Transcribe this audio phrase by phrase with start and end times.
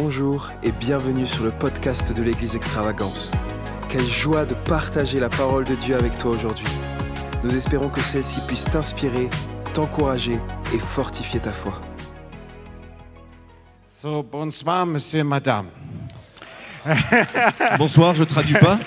[0.00, 3.32] Bonjour et bienvenue sur le podcast de l'Église Extravagance.
[3.88, 6.68] Quelle joie de partager la parole de Dieu avec toi aujourd'hui.
[7.42, 9.28] Nous espérons que celle-ci puisse t'inspirer,
[9.74, 10.38] t'encourager
[10.72, 11.80] et fortifier ta foi.
[13.84, 15.66] So, bonsoir, monsieur et madame.
[17.78, 18.78] Bonsoir, je traduis pas.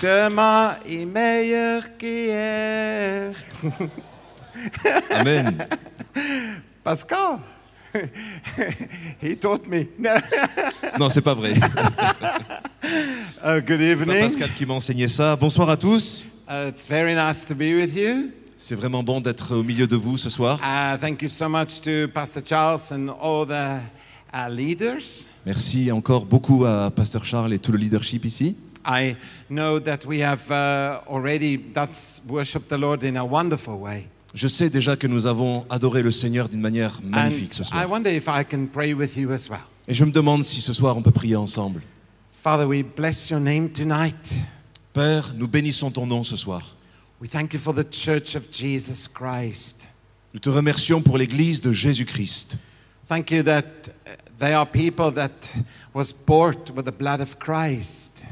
[0.00, 3.34] Demain est meilleur qu'hier.
[5.14, 5.64] Amen.
[6.82, 7.38] Pascal,
[9.22, 9.86] he taught me.
[10.98, 11.52] Non, c'est pas vrai.
[13.42, 14.20] Uh, good C'est pas evening.
[14.20, 15.36] Pascal qui m'a enseigné ça.
[15.36, 16.26] Bonsoir à tous.
[16.48, 18.30] Uh, it's very nice to be with you.
[18.56, 20.58] C'est vraiment bon d'être au milieu de vous ce soir.
[20.62, 23.80] Uh, thank you so much to Pastor Charles and all the
[24.34, 25.26] uh, leaders.
[25.46, 28.56] Merci encore beaucoup à Pasteur Charles et tout le leadership ici.
[28.84, 29.16] I
[29.50, 34.06] know that we have uh, already that's worshiped the Lord in a wonderful way.
[34.34, 37.88] Je sais déjà que nous avons adoré le Seigneur d'une manière magnifique ce soir.
[37.88, 39.60] wonder if I can pray with you as well.
[39.86, 41.82] Et je me demande si ce soir on peut prier ensemble.
[42.30, 44.36] Father, we bless your name tonight.
[44.92, 46.76] Père, nous bénissons ton nom ce soir.
[47.20, 49.88] We thank you for the church of Jesus Christ.
[50.34, 52.58] Nous te remercions pour l'Église de Jésus-Christ.
[53.08, 53.64] Thank you that
[54.38, 55.50] they are people that
[55.94, 58.22] was bought with the blood of Christ.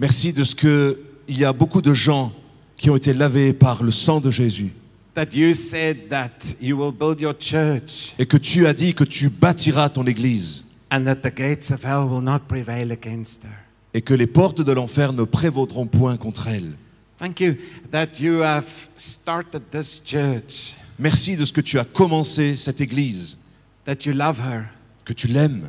[0.00, 2.32] Merci de ce que il y a beaucoup de gens
[2.76, 4.72] qui ont été lavés par le sang de Jésus
[5.20, 9.04] That you said that you will build your church et que tu as dit que
[9.04, 13.50] tu bâtiras ton Église and that the gates of hell will not prevail against her.
[13.92, 16.72] et que les portes de l'enfer ne prévaudront point contre elle.
[17.18, 17.56] Thank you
[17.90, 23.36] that you have started this church, Merci de ce que tu as commencé cette Église,
[23.84, 24.70] that you love her,
[25.04, 25.68] que tu l'aimes,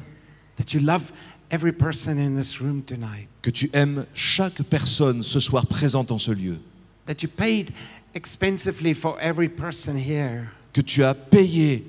[0.56, 1.12] that you love
[1.50, 6.20] every person in this room tonight, que tu aimes chaque personne ce soir présente en
[6.20, 6.58] ce lieu,
[7.06, 7.72] that you paid
[8.14, 10.50] expensively for every person here.
[10.74, 11.84] que tu as payé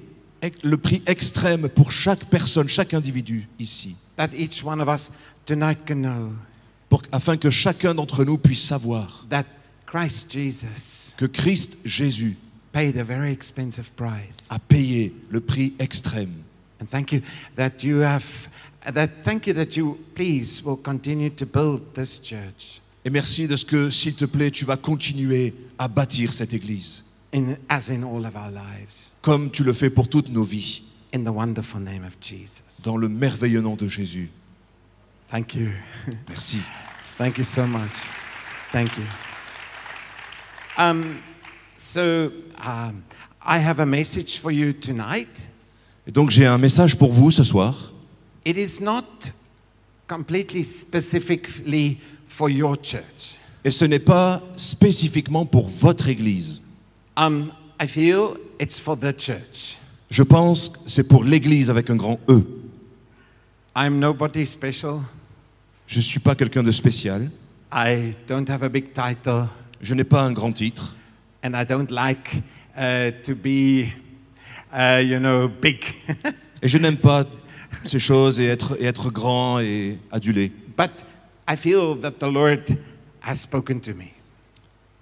[0.62, 5.12] le prix extrême pour chaque personne, chaque individu ici, that each one of us
[5.44, 6.32] tonight can know
[6.88, 9.44] pour- afin que chacun d'entre nous puisse savoir that
[9.86, 12.36] Christ Jesus que Christ Jésus
[12.72, 14.46] paid a very expensive price.
[14.50, 16.32] a payé le prix extrême.
[16.80, 17.20] And thank you
[17.56, 18.48] that you have
[18.92, 23.56] that thank you that you please will continue to build this church Et merci de
[23.56, 27.04] ce que, s'il te plaît, tu vas continuer à bâtir cette Église,
[27.34, 30.82] in as in all of our lives comme tu le fais pour toutes nos vies,
[31.12, 32.82] in the wonderful name of Jesus.
[32.84, 34.30] dans le merveilleux nom de Jésus.
[35.28, 35.70] Thank you.
[36.28, 36.58] Merci.
[37.18, 37.90] Thank you so much.
[38.70, 39.04] Thank you.
[40.76, 41.20] Um,
[41.76, 43.02] so um,
[43.44, 45.48] I have a message for you tonight.
[46.06, 47.92] Et donc j'ai un message pour vous ce soir.
[48.44, 49.32] It is not
[50.06, 53.38] completely specifically for your church.
[53.64, 56.60] Et ce n'est pas spécifiquement pour votre Église.
[57.16, 59.78] Um, I feel it's for the church.
[60.10, 62.42] Je pense que c'est pour l'Église avec un grand E.
[63.76, 65.00] I'm nobody special.
[65.86, 67.30] Je ne suis pas quelqu'un de spécial.
[67.72, 69.46] I don't have a big title,
[69.80, 70.94] Je n'ai pas un grand titre.
[71.44, 72.42] and I don't like
[72.76, 73.88] uh, to be,
[74.72, 75.82] uh, you know, big.
[76.62, 77.24] Et je n'aime pas
[77.84, 80.52] ces choses et être, et être grand et adulé.
[80.76, 80.90] but
[81.48, 82.76] I feel that the Lord
[83.24, 84.12] has spoken to me.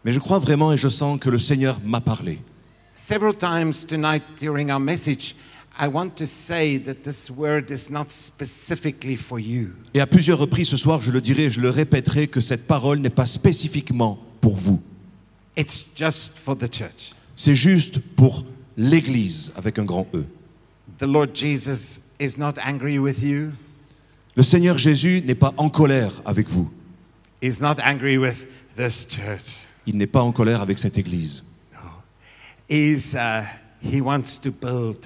[0.04, 2.38] Mais je crois vraiment et je sens que le Seigneur m'a parlé.
[2.94, 5.34] Several times tonight during our message,
[5.78, 9.69] I want to say that this word is not specifically for you.
[9.94, 12.98] Et à plusieurs reprises ce soir, je le dirai, je le répéterai, que cette parole
[12.98, 14.80] n'est pas spécifiquement pour vous.
[15.56, 17.14] It's just for the church.
[17.36, 18.44] C'est juste pour
[18.76, 20.25] l'Église avec un grand E.
[20.98, 23.53] The Lord Jesus is not angry with you.
[24.36, 26.70] Le Seigneur Jésus n'est pas en colère avec vous.
[27.40, 28.46] He's not angry with
[28.76, 29.66] this church.
[29.86, 31.44] Il n'est pas en colère avec cette Église.
[32.68, 33.44] He's, uh,
[33.82, 35.04] he wants to build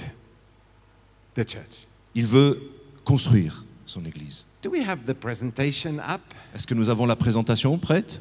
[1.35, 1.87] the church.
[2.15, 2.61] Il veut
[3.05, 4.45] construire son Église.
[4.63, 6.21] Do we have the presentation up?
[6.55, 8.21] Est-ce que nous avons la présentation prête?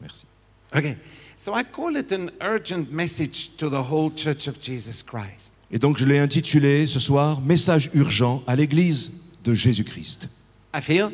[0.00, 0.26] Merci.
[0.74, 0.96] Okay.
[1.36, 5.54] So I call it an urgent message to the whole church of Jesus Christ.
[5.70, 9.12] Et donc je l'ai intitulé ce soir Message urgent à l'Église
[9.44, 10.28] de Jésus-Christ.
[10.74, 11.10] I feel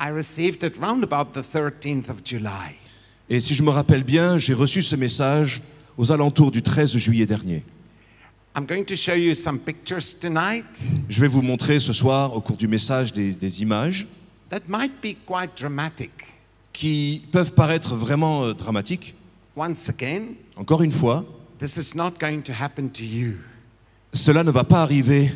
[0.00, 2.76] I received it round about the 13th of July.
[3.30, 5.62] Et si je me rappelle bien, j'ai reçu ce message
[5.96, 7.62] aux alentours du 13 juillet dernier.
[8.56, 10.64] I'm going to show you some pictures tonight
[11.08, 14.06] Je vais vous montrer ce soir, au cours du message, des, des images
[14.50, 16.10] that might be quite dramatic.
[16.72, 19.14] qui peuvent paraître vraiment euh, dramatiques.
[19.56, 21.24] Once again, Encore une fois,
[21.58, 23.34] this is not going to happen to you.
[24.12, 25.32] cela ne va pas arriver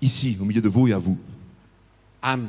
[0.00, 1.16] ici, au milieu de vous et à vous.
[2.22, 2.48] Um,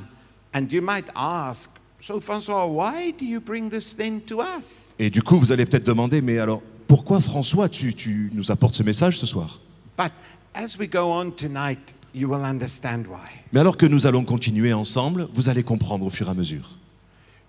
[0.53, 4.93] and you might ask, so Francois, why do you bring this then to us?
[4.99, 8.75] Et du coup, vous allez peut-être demander, mais alors, pourquoi François, tu, tu nous apportes
[8.75, 9.59] ce message ce soir?
[9.97, 10.11] But
[10.53, 13.29] as we go on tonight, you will understand why.
[13.51, 16.77] Mais alors que nous allons continuer ensemble, vous allez comprendre au fur et à mesure.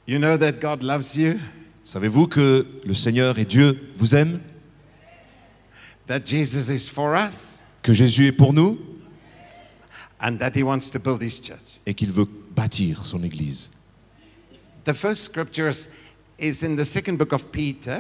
[0.07, 1.35] You know that God loves you,
[1.87, 4.41] Savez-vous que le Seigneur et Dieu vous aiment?
[6.07, 8.79] That Jesus is for us, Que Jésus est pour nous?
[10.21, 11.81] And that He wants to build His church?
[11.87, 13.71] et qu'il veut bâtir son Église.
[14.85, 15.89] The first scriptures
[16.41, 17.99] is in the second book of Peter,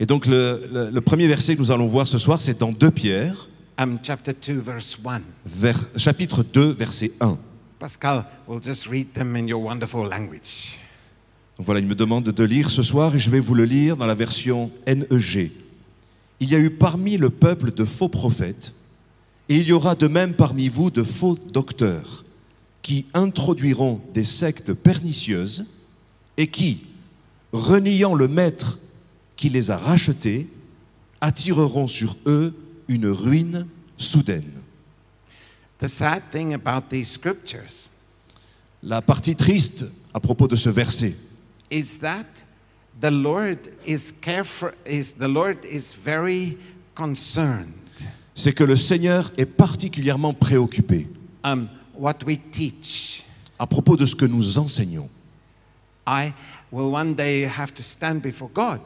[0.00, 2.70] Et donc le, le- le premier verset que nous allons voir ce soir, c'est dans
[2.70, 3.48] 2 Pierre,
[3.78, 5.20] um, chapter 2, verse 1.
[5.44, 7.36] vers- chapitre 2, verset 1.
[7.80, 10.78] Pascal will just read them in your wonderful language.
[11.56, 13.96] Donc voilà, il me demande de lire ce soir et je vais vous le lire
[13.96, 15.50] dans la version NEG.
[16.40, 18.74] Il y a eu parmi le peuple de faux prophètes
[19.48, 22.24] et il y aura de même parmi vous de faux docteurs
[22.88, 25.66] qui introduiront des sectes pernicieuses
[26.38, 26.86] et qui,
[27.52, 28.78] reniant le maître
[29.36, 30.48] qui les a rachetés,
[31.20, 32.54] attireront sur eux
[32.88, 33.66] une ruine
[33.98, 34.50] soudaine.
[35.78, 37.90] The sad thing about these scriptures
[38.82, 39.84] La partie triste
[40.14, 41.14] à propos de ce verset,
[41.70, 42.24] is that
[43.02, 46.56] the Lord is careful is the Lord is very
[46.94, 47.74] concerned.
[48.34, 51.06] C'est que le Seigneur est particulièrement préoccupé.
[51.44, 53.22] Um, what we teach.
[53.58, 55.08] à propos de ce que nous enseignons.
[56.06, 56.32] I
[56.72, 58.80] will one day have to stand before God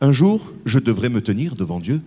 [0.00, 2.00] Un jour, je devrais me tenir devant Dieu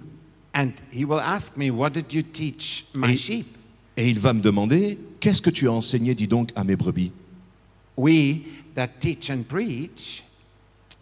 [0.53, 3.57] and he will ask me what did you teach my Et- sheep?
[3.97, 7.11] et il va me demander Qu'est-ce que tu as enseigné, dis donc, à mes brebis?
[7.97, 8.41] We
[8.75, 10.23] that teach and preach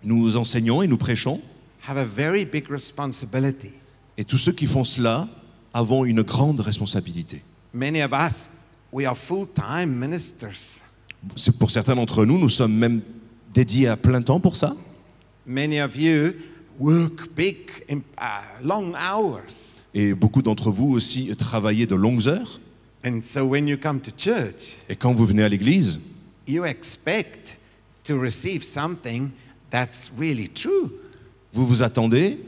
[0.03, 1.41] Nous enseignons et nous prêchons,
[1.87, 3.71] have a very big responsibility.
[4.17, 5.27] et tous ceux qui font cela
[5.73, 7.43] avons une grande responsabilité.
[7.73, 8.49] Many of us
[8.93, 10.83] we are full-time ministers.
[11.35, 13.01] C'est pour certains d'entre nous, nous sommes même
[13.53, 14.75] dédiés à plein temps pour ça.
[15.45, 16.33] Many of you
[16.79, 17.57] work big,
[17.89, 17.95] uh,
[18.63, 19.79] long hours.
[19.93, 22.59] Et beaucoup d'entre vous aussi travaillez de longues heures.
[23.05, 25.99] And so when you come to church, Et quand vous venez à l'église,
[26.47, 27.57] you expect
[28.03, 29.29] to receive something
[29.69, 30.91] that's really true.
[31.51, 32.39] vous vous attendez,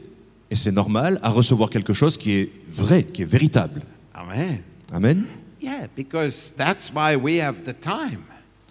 [0.49, 3.81] et c'est normal, à recevoir quelque chose qui est vrai, qui est véritable.
[4.13, 4.59] Amen.
[4.91, 5.25] Amen.
[5.65, 8.23] Yeah, because that's why we have the time.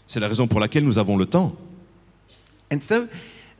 [0.06, 1.56] C'est la raison pour laquelle nous avons le temps.
[2.72, 3.08] And so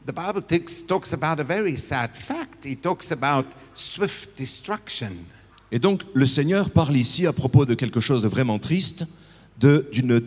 [0.07, 0.41] the Bible
[0.87, 2.65] talks about a very sad fact.
[2.65, 5.11] It talks about swift destruction.
[5.73, 9.05] Et donc le Seigneur parle ici à propos de quelque chose de vraiment triste,
[9.59, 10.23] d'une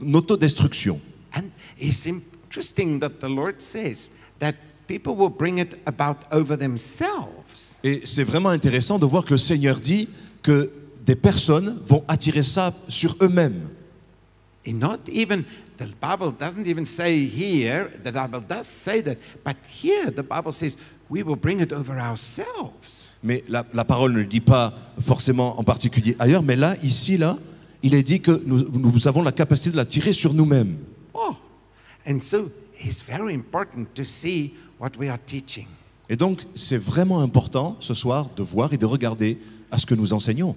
[0.00, 1.00] une autodestruction.
[1.34, 1.50] And
[1.80, 4.54] it's interesting that the Lord says that
[4.86, 7.80] people will bring it about over themselves.
[7.82, 10.08] Et c'est vraiment intéressant de voir que le Seigneur dit
[10.40, 10.70] que
[11.08, 13.70] des personnes vont attirer ça sur eux-mêmes.
[14.66, 15.44] And not even,
[15.78, 20.52] the Bible doesn't even say here, the Bible does say that, but here the Bible
[20.52, 20.76] says
[21.08, 23.08] we will bring it over ourselves.
[23.22, 27.16] Mais la, la parole ne le dit pas forcément en particulier ailleurs, mais là, ici,
[27.16, 27.38] là,
[27.82, 30.76] il est dit que nous, nous avons la capacité de l'attirer sur nous-mêmes.
[31.14, 31.34] Oh,
[32.06, 35.68] and so it's very important to see what we are teaching.
[36.10, 39.38] Et donc, c'est vraiment important ce soir de voir et de regarder
[39.70, 40.54] à ce que nous enseignons.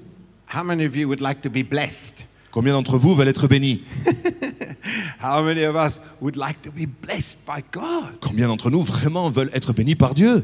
[0.54, 2.26] How many of you would like to be blessed?
[2.52, 3.82] Combien d'entre vous veulent être bénis?
[5.22, 8.20] How many of us would like to be blessed by God?
[8.20, 10.44] Combien d'entre nous vraiment veulent être bénis par Dieu?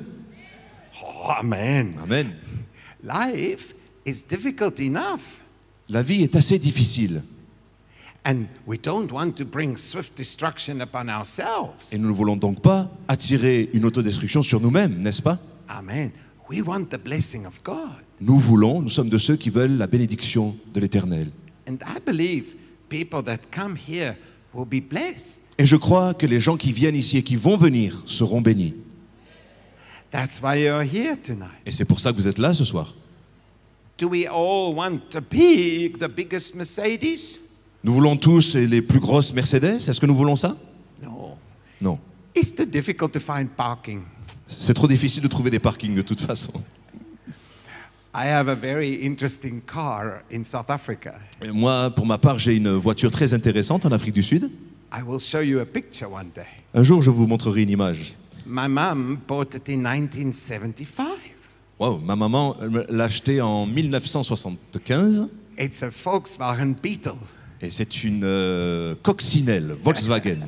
[1.04, 1.96] Oh, amen.
[2.02, 2.34] Amen.
[3.04, 3.74] Life
[4.06, 5.42] is difficult enough.
[5.90, 7.22] La vie est assez difficile
[8.24, 11.92] And we don't want to bring swift destruction upon ourselves.
[11.94, 15.38] et nous ne voulons donc pas attirer une autodestruction sur nous-mêmes, n'est-ce pas?
[15.68, 16.12] Amen.
[16.50, 18.07] We want the blessing of God.
[18.20, 21.30] Nous voulons, nous sommes de ceux qui veulent la bénédiction de l'Éternel.
[21.70, 22.56] And I believe
[22.90, 24.16] people that come here
[24.54, 25.44] will be blessed.
[25.60, 28.74] Et je crois que les gens qui viennent ici et qui vont venir seront bénis.
[30.12, 31.52] That's why you're here tonight.
[31.66, 32.94] Et c'est pour ça que vous êtes là ce soir.
[33.98, 37.40] Do we all want to be the biggest Mercedes?
[37.84, 39.90] Nous voulons tous les plus grosses Mercedes?
[39.90, 40.56] Est-ce que nous voulons ça?
[41.02, 41.38] No.
[41.82, 42.00] Non.
[42.36, 44.02] It's too difficult to find parking.
[44.48, 46.54] C'est trop difficile de trouver des parkings de toute façon.
[48.20, 51.14] I have a very interesting car in South Africa.
[51.40, 54.50] Et moi, pour ma part, j'ai une voiture très intéressante en Afrique du Sud.
[54.92, 56.48] I will show you a picture one day.
[56.74, 58.16] Un jour, je vous montrerai une image.
[58.48, 61.06] My mum bought it in 1975.
[61.78, 62.58] Wow, ma maman
[62.90, 65.28] l'a acheté en 1975
[65.60, 67.18] It's a Volkswagen Beetle.
[67.62, 70.40] et c'est une euh, coccinelle Volkswagen.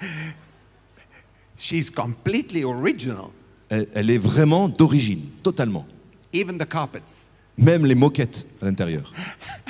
[1.56, 3.26] She's completely original.
[3.68, 5.86] Elle, elle est vraiment d'origine, totalement.
[6.34, 7.30] Even the carpets.
[7.56, 9.12] Même les moquettes à l'intérieur.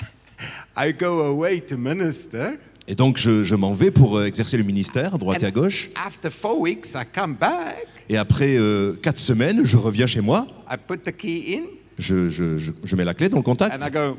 [0.77, 2.59] I go away to minister.
[2.89, 5.51] Et donc, je, je m'en vais pour euh, exercer le ministère à droite et à
[5.51, 5.91] gauche.
[5.95, 7.87] After four weeks, I come back.
[8.09, 10.47] Et après euh, quatre semaines, je reviens chez moi.
[10.71, 11.65] I put the key in.
[11.99, 14.19] Je, je- je- je mets la clé dans le and contact I go,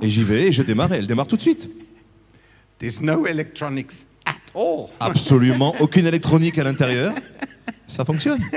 [0.00, 1.68] et j'y vais et je démarre et elle démarre tout de suite.
[2.78, 4.88] there's no electronics at all.
[4.98, 7.12] Absolument aucune électronique à l'intérieur.
[7.86, 8.40] Ça fonctionne.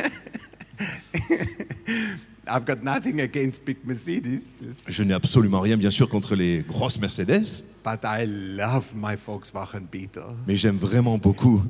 [2.47, 6.99] I've got nothing against big Mercedes, Je n'ai absolument rien, bien sûr, contre les grosses
[6.99, 10.23] Mercedes, but I love my Volkswagen Beetle.
[10.47, 11.61] mais j'aime vraiment beaucoup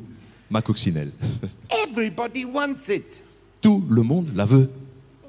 [0.49, 1.11] ma coccinelle.
[1.87, 3.21] Everybody wants it.
[3.61, 4.69] Tout le monde la veut.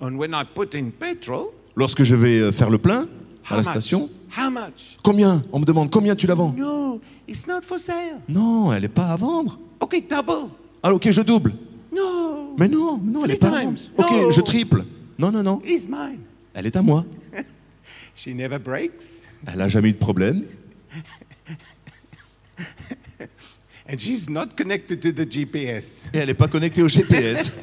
[0.01, 3.09] And when I put in petrol, Lorsque je vais euh, faire le plein
[3.49, 3.71] à how la much?
[3.71, 4.97] station, How much?
[5.03, 5.43] combien?
[5.53, 6.55] On me demande combien tu la vends?
[6.57, 8.21] No, it's not for sale.
[8.29, 9.59] Non, elle n'est pas à vendre.
[9.81, 10.51] Okay, double.
[10.83, 11.53] Ah, ok, je double.
[11.93, 13.75] No, Mais non, non, elle n'est pas à vendre.
[13.79, 13.93] times.
[13.99, 14.31] Ok, No.
[14.31, 14.85] je triple.
[15.19, 16.21] Non, non, non, it's mine.
[16.55, 17.05] elle est à moi.
[18.15, 20.45] She never breaks, Elle n'a jamais eu de problème.
[23.89, 26.05] and she's not connected to the GPS.
[26.13, 27.51] Et elle n'est pas connectée au GPS.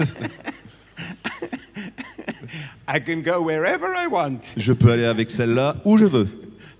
[2.88, 4.39] I can go wherever I want.
[4.58, 6.27] je peux aller avec celle-là où je veux.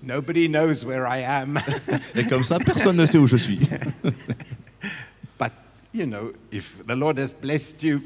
[0.02, 1.60] Nobody knows where I am.
[2.16, 3.60] Et comme ça, personne ne sait où je suis.
[5.38, 5.52] but,
[5.92, 8.00] you know, if the Lord has blessed you,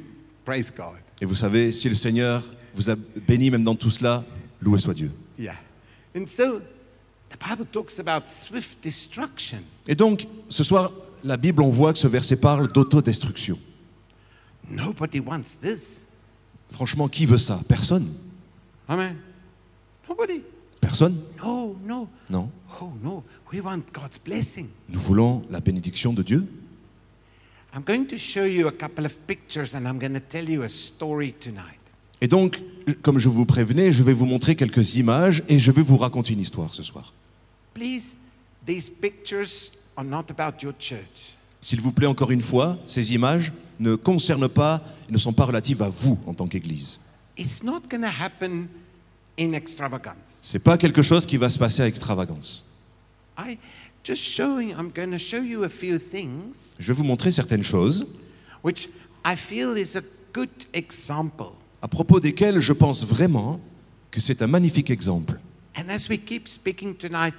[0.45, 0.99] praise God.
[1.25, 4.27] Et vous savez, si le Seigneur vous a béni même dans tout cela,
[4.61, 5.11] loué soit Dieu.
[5.39, 5.57] Yeah.
[6.15, 6.61] And so,
[7.31, 9.61] the Bible talks about swift destruction.
[9.89, 13.59] Et donc, ce soir, la Bible, on voit que ce verset parle d'autodestruction.
[14.69, 16.05] Nobody wants this.
[16.71, 17.59] Franchement, qui veut ça?
[17.67, 18.13] Personne.
[18.87, 19.17] Amen.
[20.07, 20.43] Nobody.
[20.79, 22.07] Personne No, no.
[22.29, 22.51] Non.
[22.83, 23.25] Oh, no.
[23.51, 24.67] We want God's blessing.
[24.91, 26.47] Nous voulons la bénédiction de Dieu.
[27.75, 30.63] I'm going to show you a couple of pictures and I'm going to tell you
[30.63, 31.81] a story tonight.
[32.21, 32.63] Et donc,
[33.03, 36.35] comme je vous prévenais, je vais vous montrer quelques images et je vais vous raconter
[36.35, 37.13] une histoire ce soir.
[37.75, 38.15] Please,
[38.65, 41.37] these pictures are not about your church.
[41.61, 45.83] S'il vous plaît, encore une fois, ces images ne concernent pas, ne sont pas relatives
[45.83, 47.01] à vous en tant qu'Église.
[47.37, 48.69] It's not going to happen
[49.37, 50.39] in extravagance.
[50.43, 52.65] C'est pas quelque chose qui va se passer à extravagance.
[53.37, 53.59] I
[54.05, 57.65] just showing I'm going to show you a few things Je vais vous montrer certaines
[57.65, 58.07] choses
[58.63, 58.89] which
[59.25, 61.53] I feel is a good example.
[61.83, 63.61] à propos desquelles je pense vraiment
[64.11, 65.39] que c'est un magnifique exemple.
[65.77, 67.35] And as we keep speaking tonight,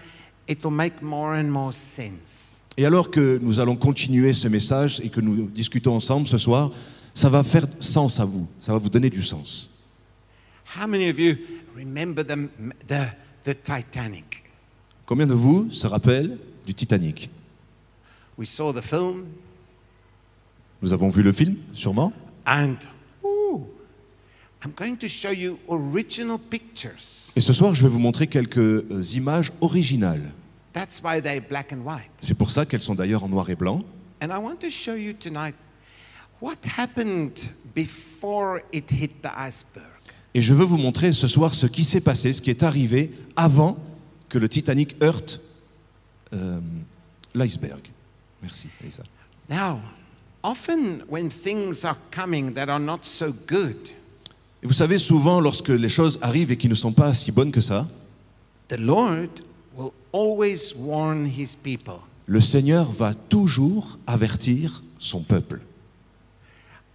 [0.47, 2.61] it will make more and more sense.
[2.77, 6.71] Et alors que nous allons continuer ce message et que nous discutons ensemble ce soir,
[7.13, 9.69] ça va faire sens à vous, ça va vous donner du sens.
[10.77, 11.37] How many of you
[11.75, 12.49] remember the,
[12.87, 13.07] the,
[13.45, 14.43] the Titanic?
[15.05, 17.29] Combien de vous se rappellent du Titanic
[18.37, 19.25] We saw the film
[20.81, 22.11] Nous avons vu le film, sûrement
[22.45, 22.77] and
[23.23, 23.65] ooh,
[24.63, 27.31] I'm going to show you original pictures.
[27.35, 30.31] Et ce soir, je vais vous montrer quelques euh, images originales.
[30.73, 32.11] That's why they're black and white.
[32.21, 33.83] C'est pour ça qu'elles sont d'ailleurs en noir et blanc.
[34.21, 35.55] And I want to show you tonight
[36.41, 39.85] what happened before it hit the iceberg.
[40.33, 43.11] Et je veux vous montrer ce soir ce qui s'est passé, ce qui est arrivé
[43.37, 43.77] avant
[44.27, 45.39] que le Titanic heurte
[46.35, 46.59] euh,
[47.33, 47.79] l'iceberg.
[48.41, 49.03] Merci, Elisa.
[49.49, 49.79] Now,
[50.43, 53.77] often when things are coming that are not so good,
[54.63, 57.51] Et vous savez, souvent, lorsque les choses arrivent et qui ne sont pas si bonnes
[57.51, 57.87] que ça,
[58.67, 59.41] the Lord
[59.77, 61.99] will always warn his people.
[62.25, 65.61] le Seigneur va toujours avertir son peuple.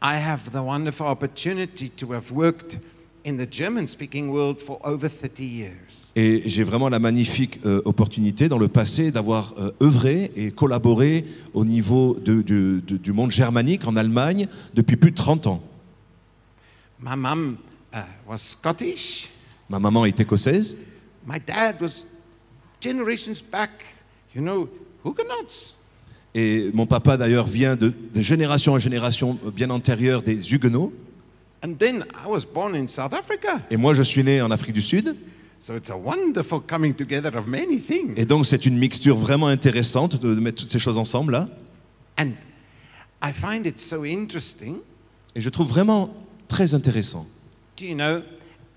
[0.03, 2.81] I have the wonderful opportunity to have worked
[3.27, 6.13] in the German speaking world for over 30 years.
[6.17, 11.25] Et j'ai vraiment la magnifique euh, opportunité dans le passé d'avoir euh, œuvré et collaboré
[11.55, 15.63] au niveau de- du- de- du monde germanique en Allemagne depuis plus de 30 ans.
[17.03, 17.57] My mum
[17.95, 17.99] uh,
[18.29, 19.29] was Scottish.
[19.69, 20.77] Ma maman est écossaise
[21.27, 22.05] My dad was
[22.81, 23.71] generations back,
[24.35, 24.69] you know,
[25.05, 25.75] Huguenots.
[26.35, 30.93] et mon papa d'ailleurs vient de, de génération en génération euh, bien antérieure des Huguenots.
[31.63, 33.61] And then I was born in South Africa.
[33.71, 35.17] Et moi je suis né en Afrique du Sud.
[35.59, 38.15] So it's a wonderful coming together of many things.
[38.17, 41.49] Et donc c'est une mixture vraiment intéressante de, de mettre toutes ces choses ensemble là.
[42.19, 42.33] And
[43.23, 44.79] I find it so interesting.
[45.35, 46.15] Et je trouve vraiment
[46.49, 47.27] très intéressant.
[47.77, 48.23] Do you know,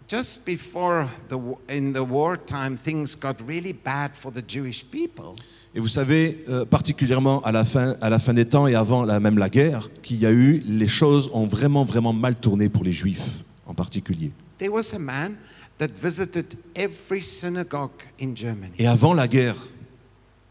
[0.10, 1.38] just before the
[1.70, 5.36] in the wartime, things got really bad for the Jewish people.
[5.76, 9.04] Et vous savez, euh, particulièrement à la, fin, à la fin des temps et avant
[9.06, 12.70] la, même la guerre, qu'il y a eu, les choses ont vraiment, vraiment mal tourné
[12.70, 14.32] pour les Juifs en particulier.
[14.60, 15.36] There was a man
[15.80, 18.74] that visited every synagogue in Germany.
[18.78, 19.56] Et avant la guerre,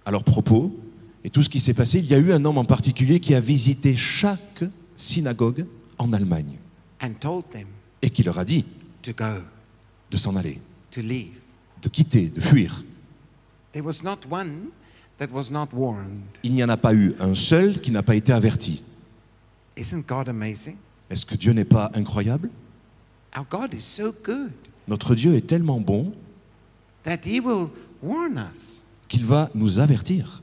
[0.05, 0.77] à leur propos,
[1.23, 3.35] et tout ce qui s'est passé, il y a eu un homme en particulier qui
[3.35, 4.65] a visité chaque
[4.97, 5.67] synagogue
[5.99, 6.59] en Allemagne
[7.01, 7.69] and told them
[8.01, 8.65] et qui leur a dit
[9.03, 9.41] to go,
[10.11, 10.61] de s'en aller,
[10.91, 11.39] to leave.
[11.81, 12.85] de quitter, de fuir.
[13.73, 14.71] There was not one
[15.27, 16.23] that was not warned.
[16.43, 18.83] Il n'y en a pas eu un seul qui n'a pas été averti.
[19.77, 20.77] Isn't God amazing?
[21.11, 22.51] Est-ce que Dieu n'est pas incroyable?
[23.37, 24.53] Our God is so good.
[24.89, 26.13] Notre Dieu est tellement bon
[27.05, 27.69] that He will
[28.03, 28.83] warn us.
[29.09, 30.43] qu'il va nous avertir.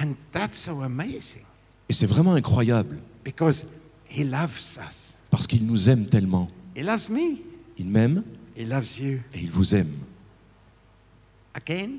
[0.00, 1.42] And that's so amazing
[1.88, 3.66] Et c'est vraiment incroyable because
[4.08, 5.18] He loves us.
[5.30, 6.50] parce qu'il nous aime tellement.
[6.76, 7.36] He loves me.
[7.78, 8.22] Il m'aime
[8.56, 9.20] He loves you.
[9.34, 9.92] et il vous aime.
[11.54, 11.98] Again,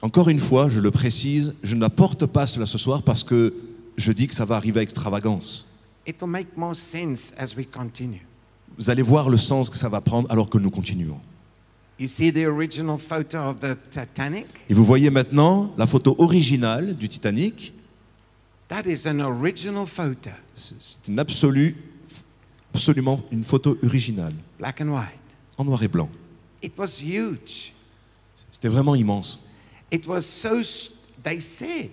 [0.00, 3.54] Encore une fois, je le précise, je n'apporte pas cela ce soir parce que
[3.96, 5.66] je dis que ça va arriver à extravagance.
[6.06, 8.24] It will make more sense as we continue.
[8.78, 11.20] Vous allez voir le sens que ça va prendre alors que nous continuons.
[11.98, 14.46] You see the original photo of the Titanic?
[14.70, 17.74] Et vous voyez maintenant la photo originale du Titanic.
[18.68, 21.76] That is an original photo, C'est c'est une absolue,
[22.74, 25.08] absolument une photo originale, black and white.
[25.56, 26.08] en noir et blanc.
[26.62, 27.72] It was huge.
[28.52, 29.38] C'était vraiment immense.
[29.92, 31.90] It was so, s- they said,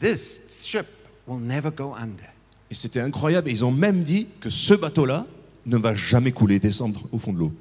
[0.00, 0.86] this ship
[1.26, 2.26] will never go under.
[2.70, 3.50] Et c'était incroyable.
[3.50, 5.26] Ils ont même dit que ce bateau-là
[5.66, 7.52] ne va jamais couler, descendre au fond de l'eau.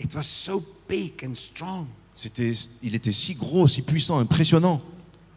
[0.00, 1.86] It was so big and strong.
[2.14, 2.52] C'était,
[2.82, 4.82] il était si gros, si puissant, impressionnant.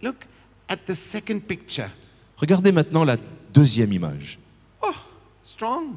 [0.02, 0.26] Look
[0.68, 1.90] at the second picture.
[2.38, 3.18] Regardez maintenant la
[3.54, 4.40] deuxième image.
[5.56, 5.96] Strong?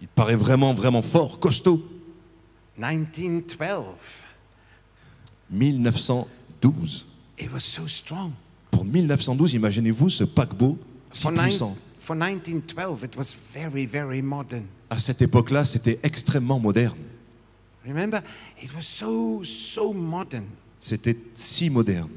[0.00, 1.84] Il paraît vraiment, vraiment fort, costaud.
[2.78, 3.84] 1912.
[5.50, 7.06] 1912.
[7.38, 8.32] It was so strong.
[8.70, 10.78] Pour 1912, imaginez-vous ce paquebot
[11.10, 11.76] si puissant.
[11.98, 14.64] for 1912, it was very, very modern.
[14.88, 16.96] À cette époque-là, c'était extrêmement moderne.
[17.86, 18.22] Remember,
[18.62, 20.46] it was so, so modern.
[20.80, 22.12] C'était si moderne.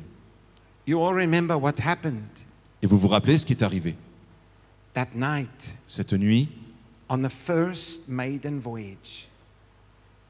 [0.87, 2.23] You all remember what happened?
[2.81, 3.97] Et vous vous rappelez ce qui est arrivé?
[4.93, 6.47] That night Cette nuit,
[7.09, 9.27] on the first maiden voyage.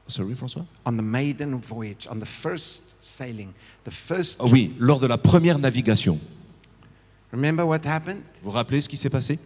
[0.08, 0.66] sorry François?
[0.84, 4.38] On the maiden voyage, on the first sailing, the first.
[4.40, 6.18] Ah Oui, lors de la première navigation.
[7.32, 8.22] Remember what happened?
[8.42, 9.38] Vous vous rappelez ce qui s'est passé?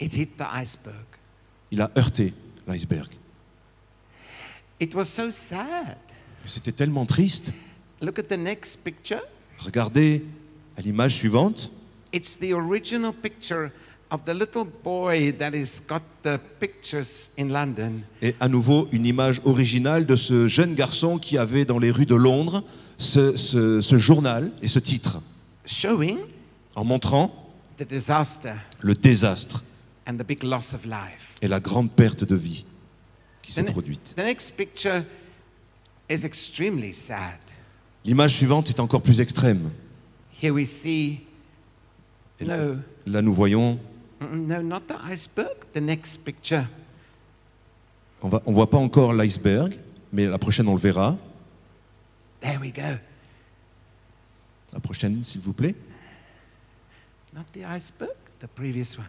[0.00, 1.04] It hit the iceberg.
[1.70, 2.32] Il a heurté
[2.66, 3.08] l'iceberg.
[4.80, 5.98] It was so sad.
[6.46, 7.52] C'était tellement triste.
[8.00, 9.20] Look at the next picture.
[9.58, 10.24] Regardez
[10.76, 11.72] à l'image suivante.
[12.12, 13.70] It's the original picture
[14.10, 18.00] of the little boy that has got the pictures in London.
[18.22, 22.06] Et à nouveau, une image originale de ce jeune garçon qui avait dans les rues
[22.06, 22.62] de Londres
[22.96, 25.20] ce, ce- ce journal et ce titre,
[25.66, 26.18] showing
[26.74, 27.32] en montrant
[27.76, 29.62] the disaster le désastre
[30.06, 31.36] and the big loss of life.
[31.42, 32.64] et la grande perte de vie
[33.42, 34.14] qui s'est produite.
[34.16, 35.04] the next picture
[36.10, 37.38] is extremely sad.
[38.04, 39.70] L'image suivante est encore plus extrême.
[40.42, 41.20] Here we see,
[42.40, 43.78] no, Là, nous voyons,
[44.20, 45.56] no, not the iceberg.
[45.72, 46.66] The next picture.
[48.22, 49.78] on ne on voit pas encore l'iceberg,
[50.12, 51.16] mais la prochaine, on le verra.
[52.40, 52.98] There we go.
[54.72, 55.74] La prochaine, s'il vous plaît.
[57.34, 59.06] Not the iceberg, the previous one.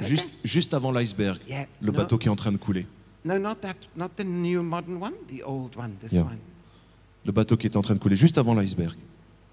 [0.00, 0.08] Okay.
[0.08, 1.98] Juste, juste avant l'iceberg, Yeah, le no.
[1.98, 2.86] bateau qui est en train de couler.
[3.24, 6.22] No, not that, not the new modern one, the old one, this Yeah.
[6.22, 6.38] one.
[7.24, 8.96] Le bateau qui est en train de couler, juste avant l'iceberg.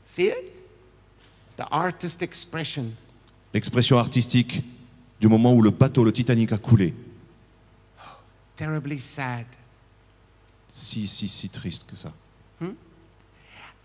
[0.05, 0.63] See it?
[1.57, 2.86] The artist expression.
[3.53, 4.63] L'expression artistique
[5.19, 6.93] du moment où le bateau, le Titanic, a coulé.
[8.56, 9.45] Terribly sad.
[10.73, 12.12] Si, si, si triste que ça.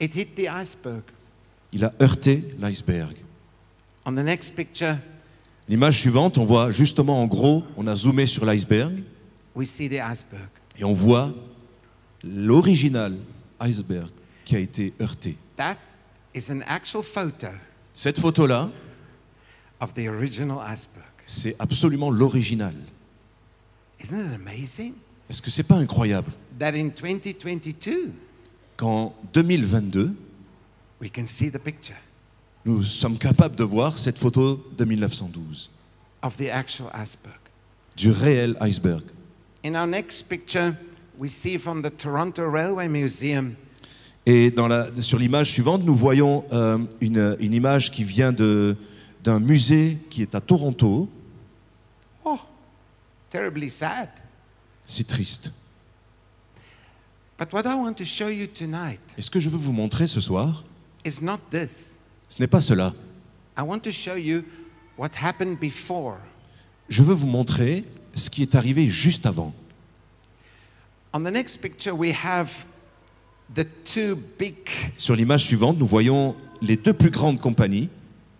[0.01, 1.03] It hit the iceberg.
[1.73, 3.17] Il a heurté l'iceberg.
[4.05, 4.97] On the next picture,
[5.69, 9.05] L'image suivante, on voit justement en gros, on a zoomé sur l'iceberg
[9.55, 10.49] we see the iceberg.
[10.77, 11.33] et on voit
[12.25, 13.17] l'original
[13.61, 14.09] iceberg
[14.45, 15.37] qui a été heurté.
[15.57, 15.77] That
[16.35, 17.49] is an actual photo
[17.95, 18.71] Cette photo-là,
[19.81, 21.02] of the original iceberg.
[21.27, 22.75] C'est absolument l'original.
[24.03, 24.95] Isn't it amazing?
[25.31, 26.31] Est-ce que c'est pas incroyable?
[26.59, 28.13] That in 2022
[28.77, 30.15] qu'en 2022,
[31.01, 31.97] we can see the picture
[32.65, 35.69] nous sommes capables de voir cette photo de 1912,
[36.23, 37.35] of the actual iceberg?
[37.97, 39.03] du réel iceberg.
[39.65, 40.75] In our next picture,
[41.19, 43.55] we see from the Toronto Railway Museum
[44.27, 48.77] Et dans la- sur l'image suivante, nous voyons euh, une, une image qui vient de-
[49.23, 51.09] d'un musée qui est à Toronto.
[52.25, 52.39] Oh,
[53.31, 54.09] terribly sad.
[54.87, 55.53] C'est triste.
[57.39, 60.07] But what I want to show you tonight Et ce que je veux vous montrer
[60.07, 60.65] ce soir,
[61.05, 62.01] is not this.
[62.29, 62.95] ce n'est pas cela.
[63.57, 64.45] I want to show you
[64.97, 66.19] what happened before.
[66.89, 69.55] Je veux vous montrer ce qui est arrivé juste avant.
[71.13, 72.65] On the next picture, we have
[73.55, 74.57] the two big
[74.97, 77.89] Sur l'image suivante, nous voyons les deux plus grandes compagnies,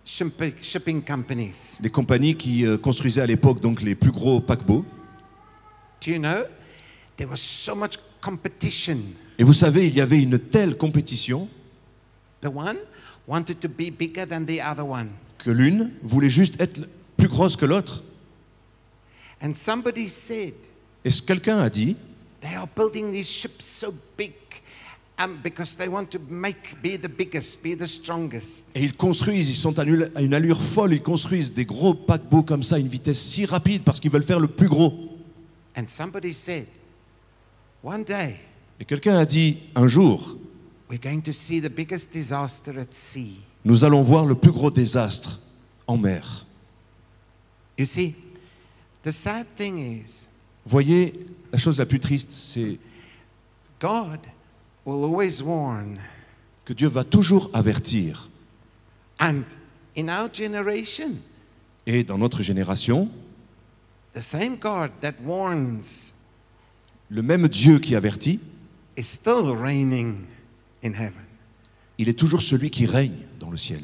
[0.05, 1.79] shipping companies.
[1.81, 4.85] les compagnies qui euh, construisaient à l'époque donc les plus gros paquebots.
[6.05, 6.43] Do you know?
[7.17, 8.97] There was so much competition.
[9.37, 11.47] Et vous savez, il y avait une telle compétition
[12.41, 12.77] The one
[13.27, 15.09] wanted to be bigger than the other one.
[15.37, 16.81] que l'une voulait juste être
[17.17, 18.03] plus grosse que l'autre.
[19.41, 20.53] And somebody said,
[21.05, 21.95] Et quelqu'un a dit,
[22.41, 24.33] they are building these ships so big
[28.75, 32.63] et ils construisent, ils sont à une allure folle, ils construisent des gros paquebots comme
[32.63, 34.93] ça, à une vitesse si rapide parce qu'ils veulent faire le plus gros.
[35.75, 36.67] And somebody said,
[37.83, 38.39] one day
[38.79, 40.37] Et quelqu'un a dit, un jour,
[40.89, 43.37] we're going to see the biggest disaster at sea.
[43.65, 45.39] nous allons voir le plus gros désastre
[45.87, 46.45] en mer.
[47.77, 48.13] You see,
[49.03, 50.27] the sad thing is,
[50.65, 51.13] Voyez,
[51.51, 52.77] la chose la plus triste, c'est
[53.79, 54.19] God
[54.85, 55.99] will always warn.
[56.65, 58.29] que Dieu va toujours avertir.
[59.19, 59.43] And
[59.95, 61.15] in our generation,
[61.85, 63.09] Et dans notre génération,
[64.13, 66.13] the same God that warns
[67.09, 68.39] le même Dieu qui avertit,
[68.97, 70.25] is still reigning
[70.83, 71.23] in heaven.
[71.97, 73.83] il est toujours celui qui règne dans le ciel.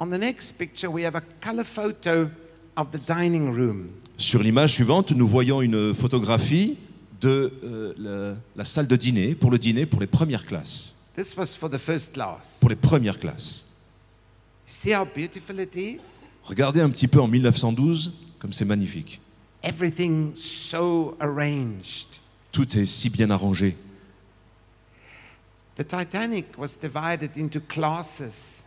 [0.00, 2.30] On the next picture, we have a color photo
[2.76, 3.88] of the dining room.
[4.16, 6.76] Sur l'image suivante, nous voyons une photographie
[7.20, 10.94] de euh, la, la salle de dîner pour le dîner pour les premières classes.
[11.16, 12.58] This was for the first class.
[12.60, 13.66] Pour les premières classes.
[14.66, 16.20] See how beautiful it is?
[16.44, 19.20] Regardez un petit peu en 1912, comme c'est magnifique.
[19.62, 22.20] Everything so arranged.
[22.52, 23.76] Tout est si bien arrangé.
[25.76, 28.66] The Titanic was divided into classes.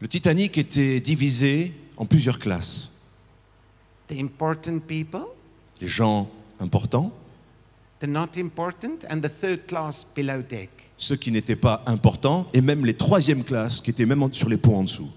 [0.00, 2.90] Le Titanic était divisé en plusieurs classes.
[4.08, 5.26] The important people,
[5.80, 7.12] Les gens importants,
[8.00, 10.70] the not important, and the third class below deck.
[10.96, 14.56] ceux qui n'étaient pas importants, et même les troisièmes classes qui étaient même sur les
[14.56, 15.10] ponts en dessous.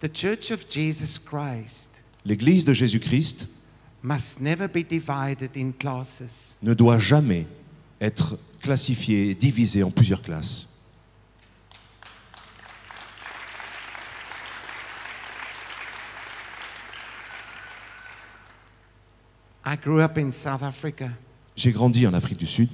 [0.00, 3.48] The Church of Jesus Christ L'Église de Jésus-Christ
[4.02, 6.56] must never be divided in classes.
[6.62, 7.46] ne doit jamais
[8.00, 10.68] être classifiée, divisée en plusieurs classes.
[19.66, 21.10] I grew up in South Africa.
[21.56, 22.68] J'ai grandi en Afrique du Sud.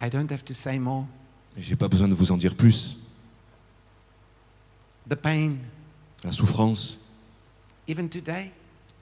[0.00, 1.06] I don't have to say more.
[1.56, 2.96] Et j'ai pas besoin de vous en dire plus.
[5.08, 5.56] The pain,
[6.24, 7.08] La souffrance,
[7.88, 8.50] even today.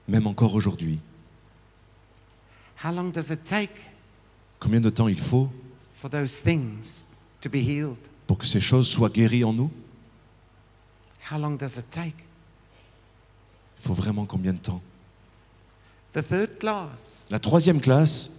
[0.07, 0.99] même encore aujourd'hui.
[2.83, 3.73] How long does it take
[4.59, 5.49] Combien de temps il faut
[5.95, 7.05] for those things
[7.41, 7.97] to be healed?
[8.27, 9.71] pour que ces choses soient guéries en nous?
[11.31, 12.15] How long does it take?
[13.79, 14.81] Il faut vraiment combien de temps?
[16.13, 18.31] The third class La troisième classe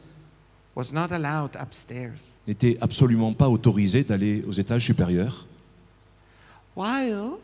[0.76, 2.36] was not allowed upstairs.
[2.46, 5.46] n'était absolument pas autorisée d'aller aux étages supérieurs,
[6.76, 7.38] While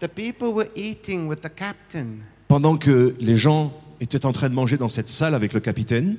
[0.00, 4.54] the people were eating with the captain, pendant que les gens étaient en train de
[4.54, 6.16] manger dans cette salle avec le capitaine,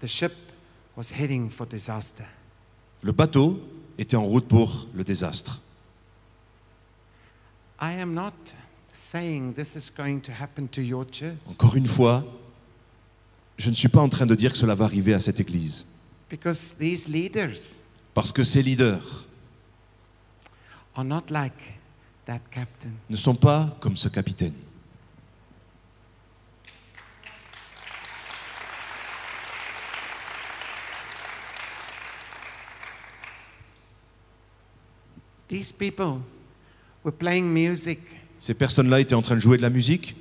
[0.00, 0.32] the ship
[0.96, 2.24] was heading for disaster.
[3.02, 3.60] le bateau
[3.98, 5.60] était en route pour le désastre.
[7.80, 8.32] I am not
[8.92, 11.36] saying this is going to happen to your church?
[11.46, 12.24] Encore une fois,
[13.56, 15.86] je ne suis pas en train de dire que cela va arriver à cette église,
[16.28, 17.80] because these leaders
[18.14, 19.26] parce que ces leaders
[20.94, 21.78] are not like
[22.26, 22.92] that captain.
[23.08, 24.54] ne sont pas comme ce capitaine.
[35.48, 36.22] These people
[37.04, 37.98] were playing music.
[38.42, 40.16] Ces personnes-là étaient en train de jouer de la musique,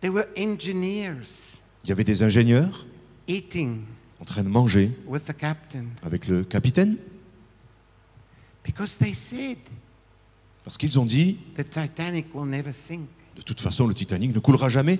[0.00, 2.86] They were engineers il y avait des ingénieurs
[3.28, 3.82] eating
[4.20, 6.96] en train de manger with the captain avec le capitaine,
[8.64, 9.58] because they said
[10.64, 13.06] parce qu'ils ont dit, the Titanic will never sink.
[13.36, 14.98] de toute façon, le Titanic ne coulera jamais.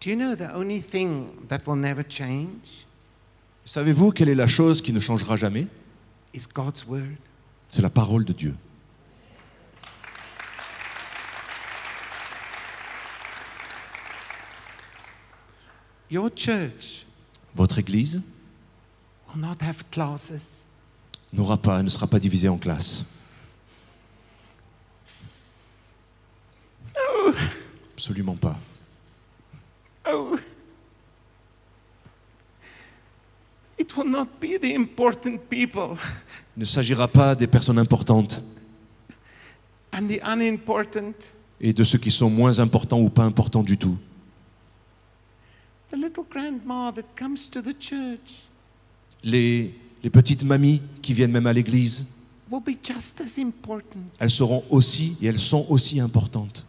[0.00, 2.86] Do you know the only thing that will never change?
[3.66, 5.66] Savez-vous quelle est la chose qui ne changera jamais?
[7.68, 8.54] C'est la parole de Dieu.
[16.10, 17.04] Your church
[17.54, 18.22] Votre église
[19.28, 20.64] will not have classes.
[21.32, 23.04] n'aura pas, ne sera pas divisée en classes.
[27.94, 28.56] Absolument pas.
[30.08, 30.36] Oh.
[33.88, 35.96] It will not be the important people
[36.56, 38.42] Il ne s'agira pas des personnes importantes
[39.92, 41.14] and the unimportant,
[41.60, 43.96] et de ceux qui sont moins importants ou pas importants du tout.
[45.90, 48.42] the little grandma that comes to the church
[49.22, 49.72] Les,
[50.02, 52.06] les petites mamies qui viennent même à l'église,
[52.50, 54.00] will be just as important.
[54.18, 56.66] elles seront aussi et elles sont aussi importantes.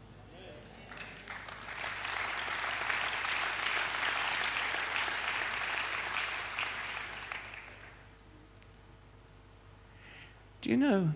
[10.62, 11.08] Do you know?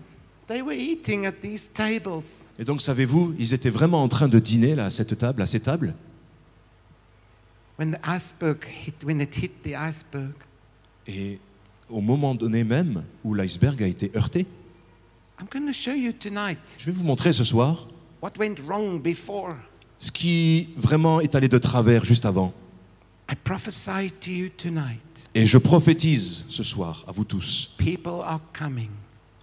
[0.48, 2.46] They were eating at these tables.
[2.58, 5.46] Et donc, savez-vous, ils étaient vraiment en train de dîner là, à cette table, à
[5.46, 5.94] ces tables?
[7.78, 10.32] When the iceberg hit, when it hit the iceberg,
[11.06, 11.38] Et
[11.88, 14.46] au moment donné même où l'iceberg a été heurté,
[15.40, 17.88] I'm going to show you tonight je vais vous montrer ce soir
[18.20, 19.56] what went wrong before.
[19.98, 22.52] ce qui vraiment est allé de travers juste avant.
[23.30, 25.00] I prophesy to you tonight.
[25.34, 27.70] Et je prophétise ce soir à vous tous.
[27.78, 28.90] People are coming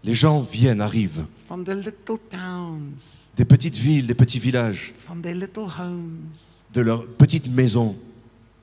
[0.03, 5.21] Les gens viennent, arrivent, from the little towns, des petites villes, des petits villages, from
[5.21, 6.63] their little homes.
[6.73, 7.97] de leurs petites maisons.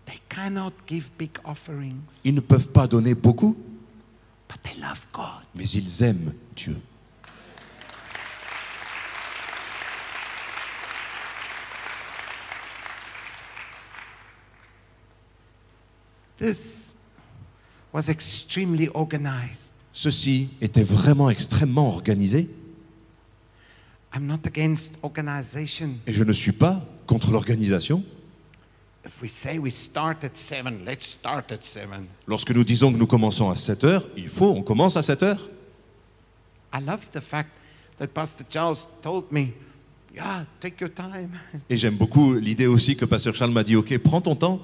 [0.06, 3.54] They cannot give big offerings, Ils ne peuvent pas donner beaucoup,
[4.48, 5.44] but they love God.
[5.54, 6.76] mais ils aiment Dieu.
[16.38, 16.94] This
[17.92, 19.72] was extremely organized.
[19.96, 22.50] Ceci était vraiment extrêmement organisé
[24.14, 25.88] I'm not against organization.
[26.06, 28.04] et je ne suis pas contre l'organisation.
[29.06, 32.08] If we say we start at seven, let's start at seven.
[32.26, 35.22] Lorsque nous disons que nous commençons à 7 heures, il faut, on commence à 7
[35.22, 35.48] heures.
[36.74, 37.52] I love the fact
[37.96, 39.54] that Pastor Charles told me,
[40.14, 41.30] yeah, take your time.
[41.70, 44.60] Et j'aime beaucoup l'idée aussi que Pasteur Charles m'a dit, OK, prends ton temps.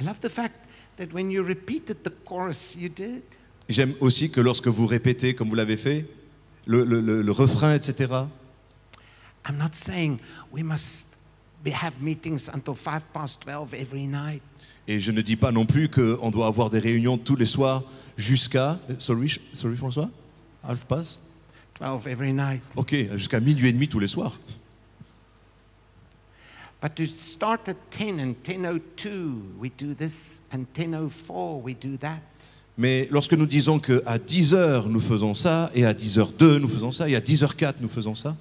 [0.00, 0.54] I love the fact
[0.96, 3.20] that when you repeated the chorus, you did.
[3.70, 6.06] J'aime aussi que lorsque vous répétez, comme vous l'avez fait,
[6.66, 8.08] le, le- le- le refrain, etc.,
[9.48, 10.18] I'm not saying
[10.52, 11.16] we must
[11.72, 14.42] have meetings until five past 12 every night.
[14.88, 17.84] et je ne dis pas non plus qu'on doit avoir des réunions tous les soirs
[18.16, 18.78] jusqu'à...
[18.98, 20.10] Sorry, sorry François?
[20.66, 21.22] Half past?
[21.80, 22.62] 12 every night.
[22.76, 24.36] Ok, jusqu'à minuit et demi tous les soirs.
[26.82, 32.20] But to start at 10 and 10.02, we do this, and 10.04, we do that.
[32.80, 37.10] Mais lorsque nous disons qu'à 10h nous faisons ça, et à 10h02 nous faisons ça,
[37.10, 38.34] et à 10h04 nous faisons ça,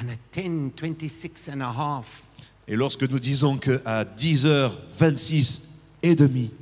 [0.00, 2.22] And at 10.26 and a half,
[2.68, 5.62] et lorsque nous disons qu'à 10h26
[6.04, 6.52] et demi,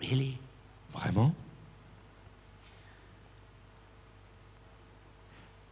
[0.00, 0.38] really?
[0.92, 1.34] vraiment?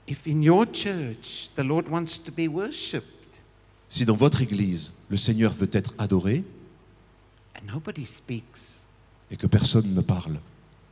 [0.08, 3.40] If in your church the Lord wants to be worshipped
[3.88, 6.42] Si dans votre église, le Seigneur veut être adoré
[7.54, 8.81] and nobody speaks,
[9.32, 10.38] et que personne ne parle,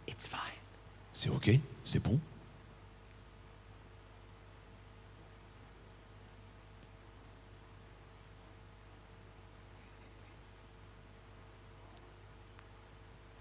[0.08, 0.38] it's fine.
[1.12, 1.50] c'est ok,
[1.84, 2.18] c'est bon.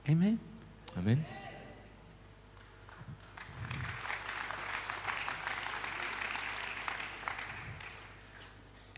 [0.05, 0.37] Amen.
[0.97, 1.23] Amen.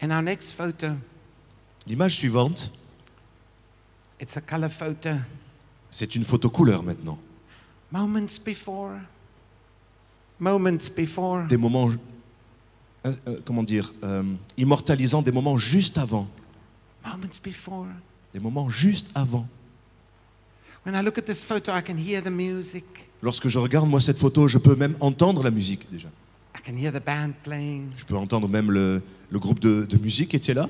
[0.01, 0.95] And our next photo,
[1.85, 2.71] L'image suivante,
[4.19, 5.19] it's a color photo.
[5.91, 7.19] C'est une photo couleur maintenant.
[7.91, 8.93] Moments before,
[10.39, 11.89] moments before, Des moments,
[13.05, 14.23] euh, euh, comment dire, euh,
[14.57, 16.27] immortalisant des moments juste avant.
[17.05, 17.87] moments before.
[18.33, 19.45] Des moments juste avant.
[20.85, 22.85] When I look at this photo, I can hear the music.
[23.21, 26.07] Lorsque je regarde moi cette photo, je peux même entendre la musique déjà.
[26.55, 27.89] I can hear the band playing.
[27.97, 30.69] Je peux entendre même le, le groupe de, de musique était là.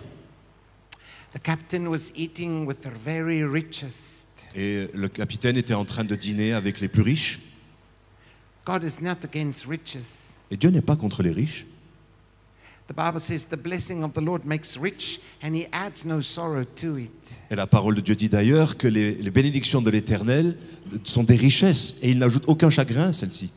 [1.34, 4.31] The captain was eating with the very richest.
[4.56, 7.40] Et le capitaine était en train de dîner avec les plus riches.
[8.66, 10.36] God is not against riches.
[10.52, 11.66] Et Dieu n'est pas contre les riches.
[12.88, 16.66] The Bible says the blessing of the Lord makes rich and he adds no sorrow
[16.66, 17.38] to it.
[17.50, 20.58] Et la parole de Dieu dit d'ailleurs que les, les bénédictions de l'Éternel
[21.06, 23.50] sont des richesses et il n'ajoute aucun chagrin à celles-ci.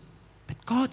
[0.47, 0.91] But God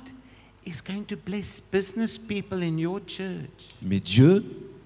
[0.65, 3.75] is going to bless business people in your church.
[3.83, 4.43] Mais Dieu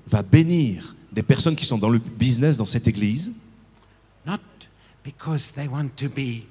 [0.08, 3.32] va bénir des personnes qui sont dans le business dans cette église,
[5.06, 6.44] because they want to be,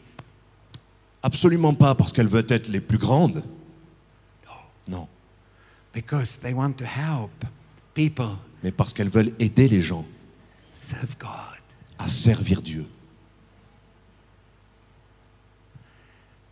[1.22, 3.42] absolument pas parce qu'elles veulent être les plus grandes.
[4.86, 5.08] Non,
[5.92, 7.44] because they want to help
[7.94, 10.04] people mais parce qu'elles veulent aider les gens
[10.72, 11.30] serve God.
[11.98, 12.86] à servir Dieu.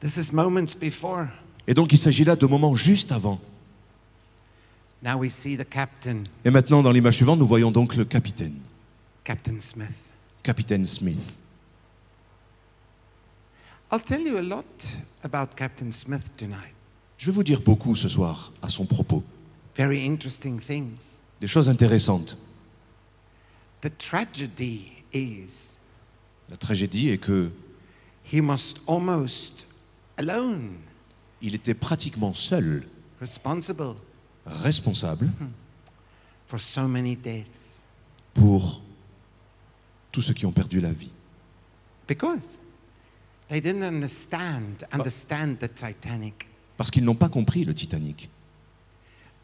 [0.01, 1.27] This is moments before.
[1.67, 3.41] Et donc il s'agit là de moments juste avant.
[5.03, 8.55] Now we see the captain, Et maintenant, dans l'image suivante, nous voyons donc le capitaine,
[9.25, 9.89] Captain Smith.
[10.43, 11.19] capitaine Smith.
[13.93, 14.65] I'll tell you a lot
[15.23, 16.75] about Captain Smith tonight.
[17.19, 19.23] Je vais vous dire beaucoup ce soir à son propos,
[19.77, 21.21] Very interesting things.
[21.41, 22.37] des choses intéressantes.
[23.83, 25.79] The tragedy is
[26.51, 27.51] La tragédie est que
[28.33, 29.67] he must almost
[30.17, 30.75] alone
[31.41, 32.85] il était pratiquement seul,
[33.21, 33.97] responsible
[34.47, 35.29] responsable
[36.47, 37.89] for so many deaths
[38.35, 38.83] pour
[40.13, 41.11] tous ceux qui ont perdu la vie.
[42.09, 42.59] because
[43.53, 46.49] They didn't understand understand the Titanic.
[46.79, 48.31] Parce qu'ils n'ont pas compris le Titanic.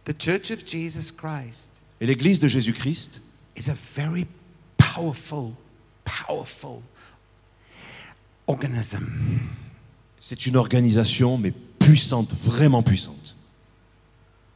[0.06, 3.20] The Church of Jesus Christ Et l'Église de Jésus-Christ
[3.54, 4.26] is a very
[4.78, 5.52] powerful,
[6.06, 6.80] powerful
[8.46, 9.40] organism.
[10.18, 13.36] C'est une organisation, mais puissante, vraiment puissante.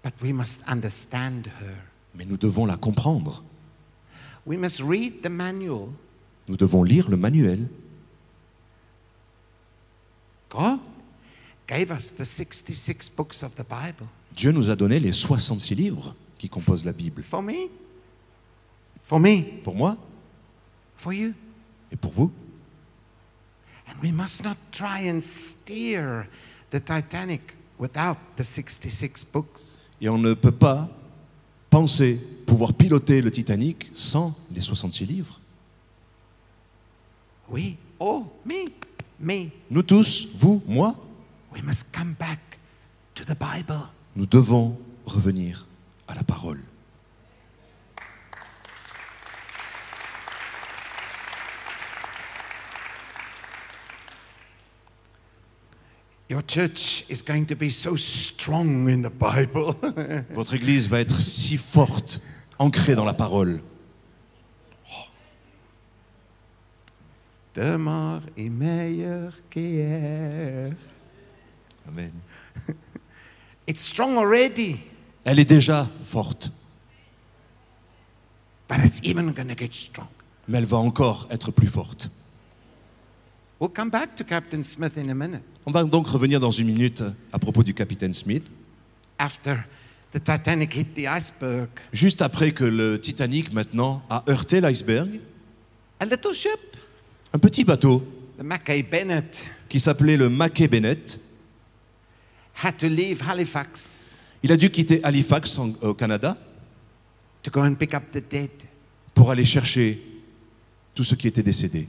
[0.03, 1.77] But we must understand her.
[2.15, 3.45] Mais nous devons la comprendre.
[4.47, 5.88] We must read the manual.
[6.49, 7.69] Nous devons lire le manuel.
[10.53, 10.81] God
[11.67, 14.07] gave us the 66 books of the Bible.
[14.37, 17.23] Dieu nous a donné les 66 livres qui composent la Bible.
[17.23, 17.69] For me,
[19.05, 19.97] for me, Pour moi?
[20.97, 21.33] For you.
[21.91, 22.31] et pour vous?
[23.88, 26.29] And we must not try and steer
[26.71, 29.79] the Titanic without the 66 books.
[30.01, 30.88] Et on ne peut pas
[31.71, 32.15] penser
[32.47, 35.41] pouvoir piloter le Titanic sans les 66 livres.
[37.49, 38.65] We, oh, me,
[39.23, 40.95] me, Nous tous, vous, moi,
[41.55, 42.59] we must come back
[43.15, 43.89] to the Bible.
[44.17, 45.67] nous devons revenir
[46.09, 46.61] à la parole.
[56.29, 59.75] Your church is going to be so strong in the Bible.
[60.35, 62.23] Votre Église va être si forte,
[62.59, 63.61] ancrée dans la parole.
[67.55, 70.73] De mort est meilleur qu'hier.
[71.87, 72.12] Amen.
[73.67, 74.79] It's strong already,
[75.25, 76.51] Elle est déjà forte,
[78.69, 80.09] but it's even to get strong.
[80.49, 82.11] mais elle va encore être plus forte.
[83.61, 86.67] We'll come back to Captain Smith in a minute On va donc revenir dans une
[86.67, 88.45] minute à propos du capitaine Smith,
[89.19, 89.59] after
[90.11, 91.69] the Titanic hit the iceberg.
[91.93, 95.21] juste après que le Titanic maintenant a heurté l'iceberg.
[96.01, 96.72] A little ship,
[97.35, 98.03] Un petit bateau
[98.38, 101.18] the Mackay Bennett, qui s'appelait le Mackay Bennett,
[102.62, 106.37] had to leave Halifax il a dû quitter Halifax en- au Canada
[107.42, 108.51] to go and pick up the dead.
[109.14, 110.03] pour aller chercher
[110.95, 111.88] tout ce qui était décédé.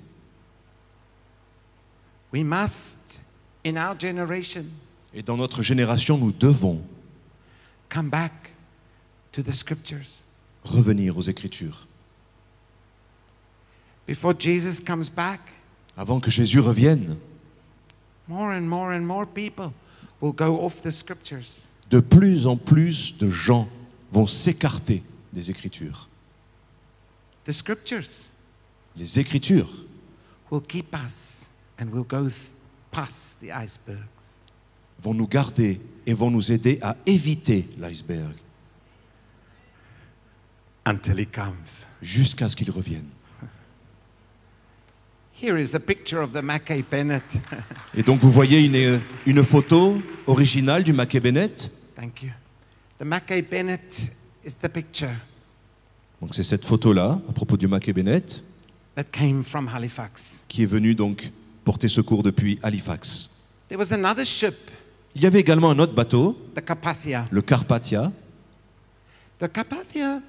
[2.32, 3.22] We must,
[3.66, 4.66] in our generation,
[5.14, 6.82] Et dans notre génération, nous devons
[7.90, 8.54] come back
[9.32, 10.24] to the scriptures.
[10.64, 11.88] revenir aux Écritures.
[14.08, 15.40] Before Jesus comes back,
[15.96, 17.18] Avant que Jésus revienne,
[18.28, 19.72] more and more and more people
[20.22, 21.66] will go off the scriptures.
[21.90, 23.68] de plus en plus de gens
[24.12, 26.10] vont s'écarter des Écritures.
[27.46, 28.30] The scriptures
[28.96, 29.70] Les Écritures
[30.52, 32.30] will keep us and we'll go
[32.92, 34.40] past the icebergs.
[35.02, 38.36] vont nous garder et vont nous aider à éviter l'iceberg
[40.86, 41.86] Until he comes.
[42.02, 43.08] jusqu'à ce qu'il revienne.
[45.44, 47.24] Here is a picture of the Mackay Bennett.
[47.98, 51.70] Et donc vous voyez une, une photo originale du Mackay Bennett?
[51.98, 52.30] Thank you.
[52.98, 54.14] The Mackay Bennett
[54.46, 55.10] is the picture
[56.22, 58.46] Donc c'est cette photo-là, à propos du Mackay Bennett,
[58.96, 60.46] that came from Halifax.
[60.48, 61.30] qui est venu donc
[61.66, 63.30] porter secours depuis Halifax.
[63.68, 64.56] There was another ship,
[65.14, 67.28] Il y avait également un autre bateau, the Carpathia.
[67.30, 68.14] le Carpathia.
[69.40, 70.22] The Carpathia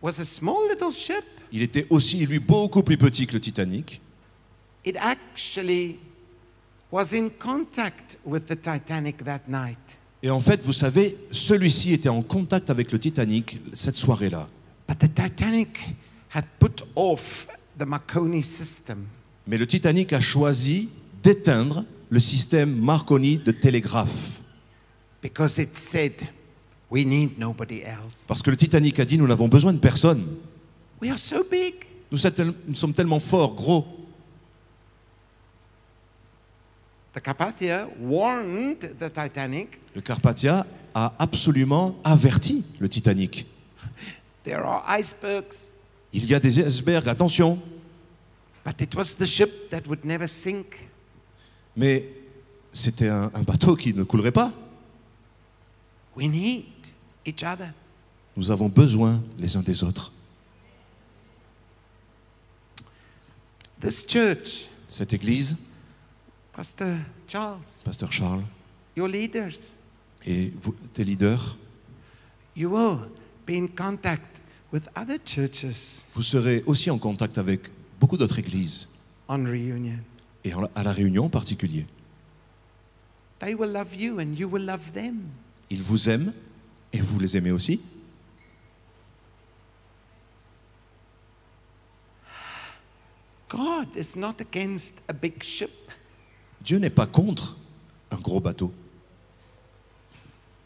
[0.00, 1.22] was a small little ship.
[1.52, 4.00] Il était aussi, lui, beaucoup plus petit que le Titanic.
[4.84, 5.98] It actually
[6.90, 9.98] was in contact with the Titanic that night.
[10.22, 14.48] Et en fait, vous savez, celui-ci était en contact avec le Titanic cette soirée-là.
[14.88, 15.78] But the Titanic
[16.34, 19.06] had put off the Marconi system.
[19.46, 20.88] Mais le Titanic a choisi
[21.22, 24.40] d'éteindre le système Marconi de télégraphe.
[25.22, 26.12] because it said,
[26.90, 28.24] We need nobody else.
[28.28, 30.22] Parce que le Titanic a dit, nous n'avons besoin de personne.
[31.00, 31.74] We are so big.
[32.12, 33.86] Nous, sommes tel- nous sommes tellement forts, gros.
[37.14, 43.46] The Carpathia warned the Titanic Le Carpathia a absolument averti le Titanic.
[44.42, 45.68] there are icebergs,
[46.12, 47.58] Il y a des icebergs, attention.
[48.64, 50.88] but it was the ship that would never sink.
[51.76, 52.04] Mais
[52.72, 54.52] c'était un, un bateau qui ne coulerait pas.
[56.16, 56.64] We need
[57.26, 57.72] each other.
[58.36, 60.10] Nous avons besoin les uns des autres.
[63.80, 65.56] This church, Cette église,
[66.54, 66.96] Pastor
[67.26, 68.44] Charles, Pasteur Charles,
[68.96, 69.74] your leaders,
[70.24, 71.56] et vous, tes leaders,
[72.54, 73.08] you will
[73.44, 74.40] be in contact
[74.72, 78.88] with other churches vous serez aussi en contact avec beaucoup d'autres églises,
[79.28, 79.98] on reunion.
[80.44, 81.86] et à la Réunion en particulier.
[83.40, 85.22] They will love you and you will love them.
[85.70, 86.32] Ils vous aiment,
[86.92, 87.80] et vous les aimez aussi.
[93.48, 95.83] God is not against a big ship.
[96.64, 97.56] Dieu n'est pas contre
[98.10, 98.72] un gros bateau.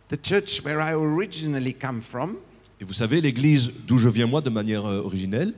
[0.09, 2.37] The church where I originally come from,
[2.81, 5.53] Et vous savez, l'église d'où je viens moi de manière euh, originelle,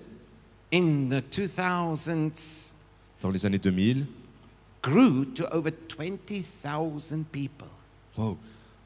[0.72, 2.72] in the 2000s,
[3.20, 4.06] dans les années 2000,
[4.82, 7.68] grew to over 20,000 people.
[8.16, 8.38] wow,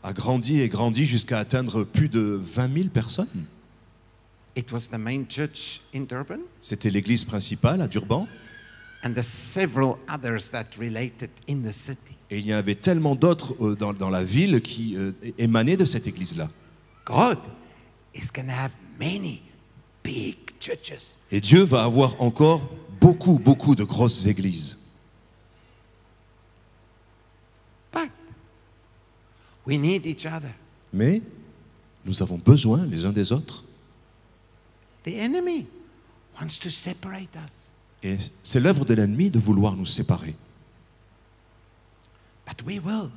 [0.02, 3.44] a grandi et grandi jusqu'à atteindre plus de 20 000 personnes.
[4.56, 8.26] It was the main church in Durban, C'était l'église principale à Durban.
[9.04, 12.16] And several others that related in the city.
[12.30, 15.76] Et il y en avait tellement d'autres euh, dans, dans la ville qui euh, émanaient
[15.76, 16.48] de cette église-là.
[17.04, 17.38] God
[18.14, 19.42] is going to have many
[20.02, 21.16] big churches.
[21.30, 22.62] Et Dieu va avoir encore
[23.00, 24.78] beaucoup, beaucoup de grosses églises.
[27.92, 28.10] But
[29.66, 30.54] we need each other.
[30.92, 31.20] Mais
[32.06, 33.64] nous avons besoin les uns des autres.
[35.04, 35.66] The enemy
[36.40, 37.63] wants to separate us,
[38.04, 40.34] Et c'est l'œuvre de l'ennemi de vouloir nous séparer.
[42.46, 43.10] but we will.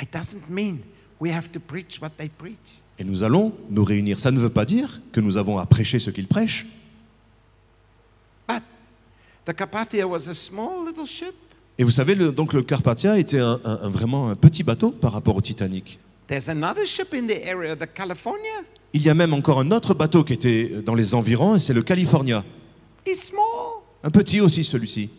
[0.00, 0.78] It doesn't mean
[1.20, 2.82] we have to preach what they preach.
[2.98, 4.18] Et nous allons nous réunir.
[4.18, 6.66] Ça ne veut pas dire que nous avons à prêcher ce qu'ils prêchent.
[8.48, 8.62] But
[9.44, 11.34] the Carpathia was a small little ship.
[11.76, 14.90] Et vous savez, le- donc le Carpathia était un- un- un- vraiment un petit bateau
[14.90, 15.98] par rapport au Titanic.
[16.26, 18.62] There's another ship in the area, the California.
[18.92, 21.74] Il y a même encore un autre bateau qui était dans les environs, et c'est
[21.74, 22.44] le California.
[24.02, 25.10] Un petit aussi, celui-ci.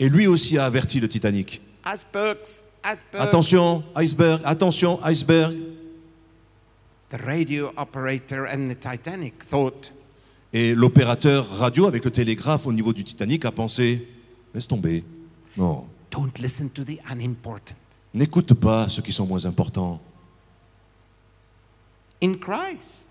[0.00, 1.60] Et lui aussi a averti le Titanic.
[1.86, 3.22] Icebergs, icebergs.
[3.22, 5.54] Attention, iceberg, attention, iceberg.
[7.10, 9.92] The radio operator and the Titanic thought,
[10.52, 14.08] Et l'opérateur radio avec le télégraphe au niveau du Titanic a pensé,
[14.54, 15.04] laisse tomber.
[15.56, 17.76] Non, don't listen to the unimportant.
[18.14, 20.00] n'écoute pas ceux qui sont moins importants.
[22.20, 23.08] In Christ,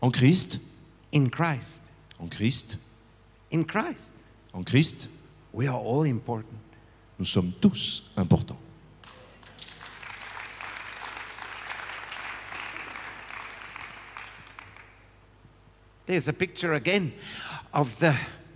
[0.00, 0.60] En Christ,
[1.12, 1.84] in Christ,
[2.20, 2.78] en Christ,
[3.50, 4.14] in Christ,
[4.54, 5.08] en Christ,
[5.52, 6.58] we are all important.
[7.18, 8.58] nous sommes tous importants.
[16.06, 17.12] There's a picture again
[17.74, 18.14] of the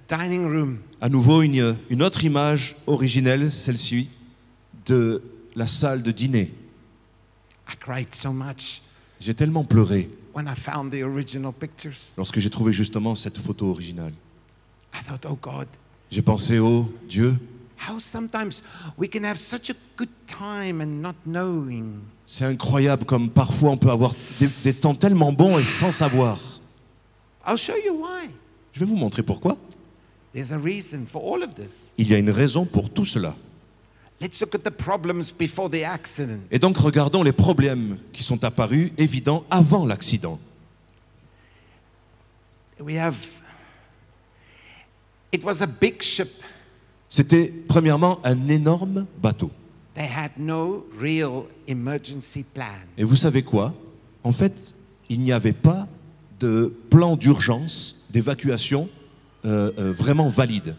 [0.09, 0.85] dining room.
[1.01, 4.09] À nouveau, une, une autre image originelle, celle-ci,
[4.87, 5.23] de
[5.55, 6.51] la salle de dîner.
[7.69, 8.81] I cried so much
[9.25, 12.13] J'ai tellement pleuré when I found the original pictures.
[12.17, 14.13] lorsque j'ai trouvé justement cette photo originale.
[14.93, 15.69] I thought, oh God,
[16.11, 17.39] J'ai pensé, oh Dieu,
[17.89, 18.63] how sometimes
[18.99, 22.01] we can have such a good time and not knowing.
[22.27, 26.39] c'est incroyable comme parfois on peut avoir des, des temps tellement bons et sans savoir.
[27.47, 28.29] I'll show you why.
[28.73, 29.57] Je vais vous montrer pourquoi.
[30.35, 31.93] There's a reason for all of this.
[31.97, 33.37] Il y a une raison pour tout cela.
[34.23, 36.43] Let's look at the problems before the accident.
[36.53, 40.39] Et donc regardons les problèmes qui sont apparus évidents avant l'accident.
[42.79, 43.17] We have.
[45.33, 46.29] It was a big ship.
[47.09, 49.51] C'était premièrement un énorme bateau.
[49.97, 52.79] They had no real emergency plan.
[52.97, 53.75] Et vous savez quoi?
[54.23, 54.77] En fait,
[55.09, 55.89] il n'y avait pas
[56.39, 58.89] de plan d'urgence, d'évacuation
[59.45, 60.77] euh, euh, vraiment valide.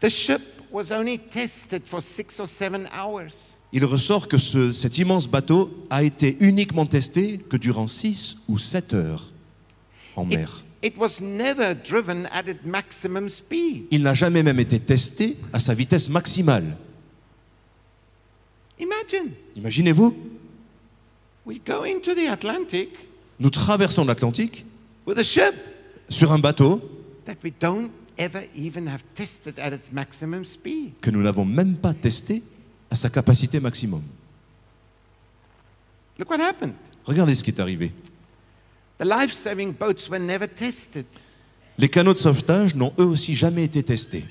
[0.00, 3.56] The ship was only tested for six or seven hours.
[3.72, 8.56] Il ressort que ce- cet immense bateau a été uniquement testé que durant 6 ou
[8.58, 9.30] 7 heures
[10.16, 10.62] en mer.
[10.82, 13.86] it was never driven at its maximum speed.
[13.90, 16.76] Il n'a jamais même été testé à sa vitesse maximale.
[18.78, 20.14] Imagine, Imaginez-vous,
[21.44, 22.90] we go into the Atlantic
[23.40, 24.64] nous traversons l'Atlantique
[25.06, 25.54] with a ship
[26.08, 26.80] sur un bateau
[27.24, 30.92] that we don't ever even have tested at its maximum speed.
[31.00, 32.42] que nous n'avons même pas testé
[32.90, 34.02] à sa capacité maximum.
[36.18, 36.74] Look what happened.
[37.06, 37.92] Regardez ce qui est arrivé.
[38.98, 39.32] The life
[39.78, 41.06] boats were never tested.
[41.78, 44.24] Les canaux de sauvetage n'ont eux aussi jamais été testés.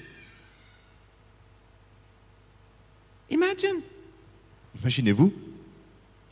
[3.29, 3.81] Imagine,
[4.81, 5.33] Imaginez-vous,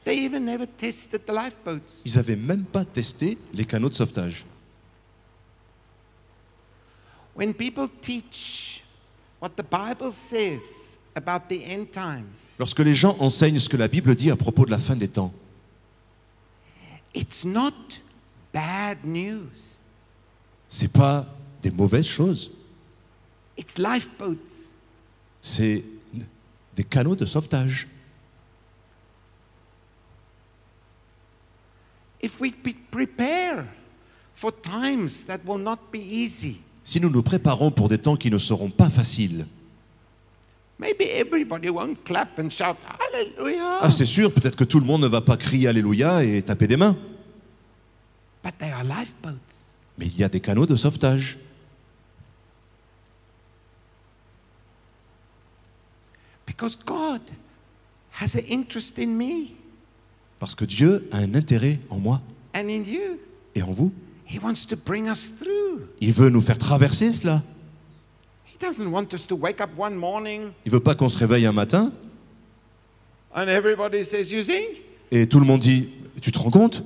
[0.03, 2.01] they even never tested the lifeboats.
[2.06, 4.45] ils n'avaient même pas testé les canaux de sauvetage.
[7.36, 8.82] When people teach
[9.40, 13.88] what the Bible says about the end times, Lorsque les gens enseignent ce que la
[13.90, 15.34] Bible dit à propos de la fin des temps,
[17.14, 17.74] it's not
[18.54, 19.78] bad news.
[20.70, 21.26] c'est pas
[21.62, 22.52] des mauvaises choses,
[23.58, 24.78] It's lifeboats.
[25.42, 25.84] c'est
[26.76, 27.88] des canaux de sauvetage.
[32.22, 32.52] If we
[32.92, 33.68] prepare
[34.34, 38.32] for times that will not be easy, si nous nous préparons pour des temps qui
[38.32, 39.46] ne seront pas faciles,
[40.78, 42.76] Maybe everybody won't clap and shout
[43.82, 46.68] ah c'est sûr, peut-être que tout le monde ne va pas crier Alléluia et taper
[46.68, 46.98] des mains.
[48.44, 49.72] But are lifeboats.
[49.98, 51.38] Mais il y a des canaux de sauvetage.
[56.46, 57.22] Because God
[58.12, 59.48] has an interest in me
[60.40, 62.22] Parce que Dieu a un intérêt en moi
[62.54, 63.18] and in you.
[63.56, 63.94] et en vous.
[64.36, 65.88] He wants to bring us through.
[66.02, 67.42] Il veut nous faire traverser cela.
[68.46, 71.46] He doesn't want us to wake up one morning Il veut pas qu'on se réveille
[71.46, 71.94] un matin
[73.34, 74.66] and everybody says, You see?
[75.12, 75.88] et tout le monde dit
[76.22, 76.84] Tu te rends compte?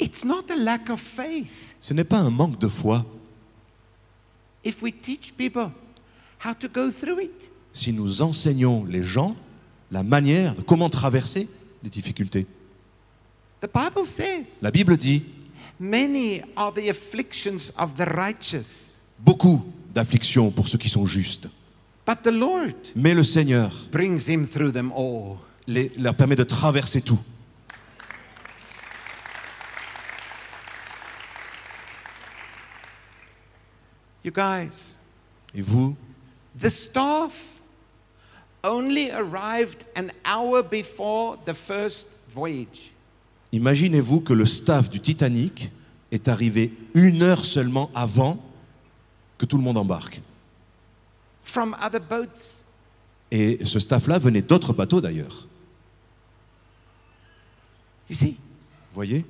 [0.00, 1.76] It's not a lack of faith.
[1.80, 3.04] Ce n'est pas un manque de foi
[4.64, 5.72] If we teach people
[6.42, 9.36] how to go through it, si nous enseignons les gens
[9.90, 11.48] la manière de comment traverser
[11.82, 12.46] les difficultés.
[13.60, 15.22] The Bible says, La Bible dit
[15.80, 19.62] Many are the afflictions of the righteous, beaucoup
[19.94, 21.48] d'afflictions pour ceux qui sont justes.
[22.06, 25.38] but the Lord Mais le Seigneur brings him through them all.
[25.66, 27.18] les- leur permet de traverser tout.
[34.22, 34.96] You guys,
[35.54, 35.96] Et vous,
[36.58, 37.60] the staff
[38.64, 42.90] only arrived an hour before the first voyage.
[43.52, 45.72] Imaginez-vous que le staff du Titanic
[46.10, 48.42] est arrivé une heure seulement avant
[49.36, 50.22] que tout le monde embarque.
[51.44, 52.64] From other boats,
[53.30, 55.46] Et ce staff-là venait d'autres bateaux d'ailleurs.
[58.08, 58.36] you see,
[58.90, 59.24] Vous voyez?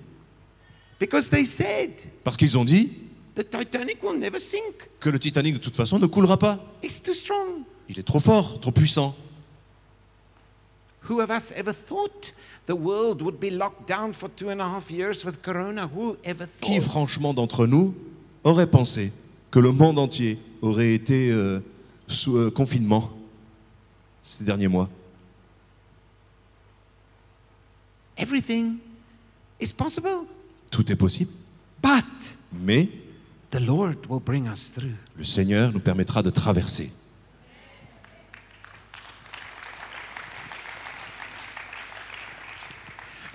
[1.01, 1.91] Because they said
[2.25, 2.93] Parce qu'ils ont dit
[3.35, 4.89] the Titanic will never sink.
[5.01, 6.59] que le Titanic de toute façon ne coulera pas.
[6.83, 7.63] It's too strong.
[7.89, 9.17] Il est trop fort, trop puissant.
[11.09, 12.33] Who of us ever thought
[12.67, 15.87] the world would be locked down for two and a half years with Corona?
[15.89, 16.91] Who ever Qui, thought?
[16.91, 17.95] franchement, d'entre nous
[18.45, 19.13] aurait pensé
[19.51, 21.61] que le monde entier aurait été euh,
[22.07, 23.11] sous euh, confinement
[24.23, 24.89] ces derniers mois?
[28.19, 28.79] Everything
[29.61, 30.27] is possible,
[30.71, 31.31] Tout est possible,
[31.83, 32.05] but
[32.53, 32.89] mais
[33.51, 34.95] the Lord will bring us through.
[35.17, 36.91] le Seigneur nous permettra de traverser.
[36.91, 36.97] The
[37.69, 38.37] crew did
[39.55, 39.95] not know
[40.35, 43.28] which positions they should take.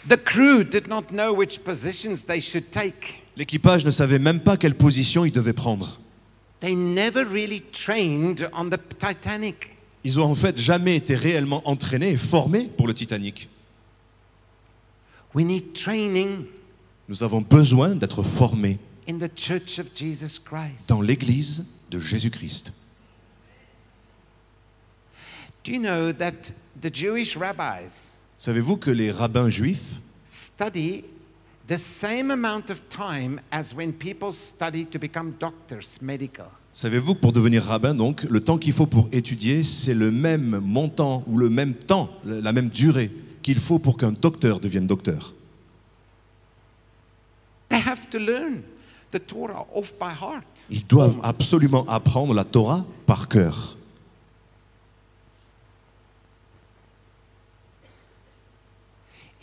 [3.35, 5.99] L'équipage ne savait même pas quelle position il devait prendre.
[6.59, 9.71] They never really trained on the Titanic.
[10.05, 13.49] Ils ont en fait jamais été réellement entraînés et formés pour le Titanic.
[15.33, 16.45] We need training
[17.09, 18.79] Nous avons besoin d'être formés
[19.09, 20.87] in the church of Jesus Christ.
[20.87, 22.71] dans l'Église de Jésus-Christ.
[25.65, 26.51] Do you know that
[26.81, 31.05] the Jewish rabbis Savez-vous que les rabbins juifs study
[31.69, 36.47] the same amount of time as when people study to become doctors, medical?
[36.73, 40.59] Savez-vous que pour devenir rabbin, donc, le temps qu'il faut pour étudier, c'est le même
[40.59, 43.11] montant ou le même temps, la même durée
[43.43, 45.33] qu'il faut pour qu'un docteur devienne docteur?
[47.69, 48.63] They have to learn
[49.11, 50.65] the Torah off by heart.
[50.69, 53.77] Ils doivent absolument apprendre la Torah par cœur.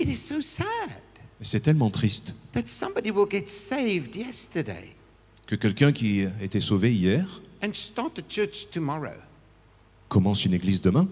[0.01, 0.67] It is so sad
[1.43, 4.95] c'est tellement triste that somebody will get saved yesterday
[5.47, 9.17] que quelqu'un qui été sauvé hier and start a church tomorrow.
[10.09, 11.07] commence une église demain.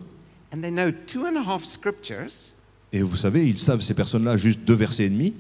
[0.53, 2.53] And they know two and a half scriptures
[2.93, 5.34] Et vous savez, ils savent ces personnes-là juste deux versets et demi.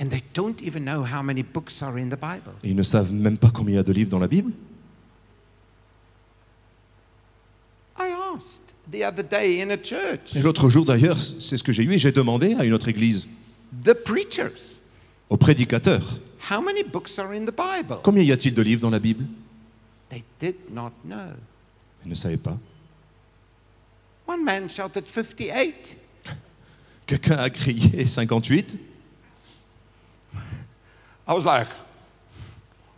[0.00, 2.54] and they don't even know how many books are in the Bible.
[2.64, 4.52] Et ils ne savent même pas combien il y a de livres dans la Bible.
[7.98, 11.72] I asked the other day in a church Et l'autre jour d'ailleurs, c'est ce que
[11.72, 13.28] j'ai eu et j'ai demandé à une autre église,
[13.84, 14.78] the preachers,
[15.28, 16.18] aux prédicateurs,
[16.50, 17.98] how many books are in the Bible?
[18.02, 19.24] combien y a-t-il de livres dans la Bible?
[20.08, 21.34] They did not know.
[22.04, 22.56] Ils ne savaient pas.
[24.26, 25.96] One man shouted 58.
[27.06, 28.78] Quelqu'un a crié 58
[31.26, 31.68] I was like,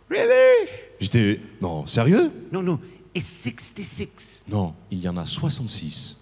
[0.09, 0.69] Really?
[0.99, 2.31] J'étais, non, sérieux?
[2.51, 2.79] No, no,
[3.15, 4.43] it's 66.
[4.47, 6.17] Non, il y en a 66.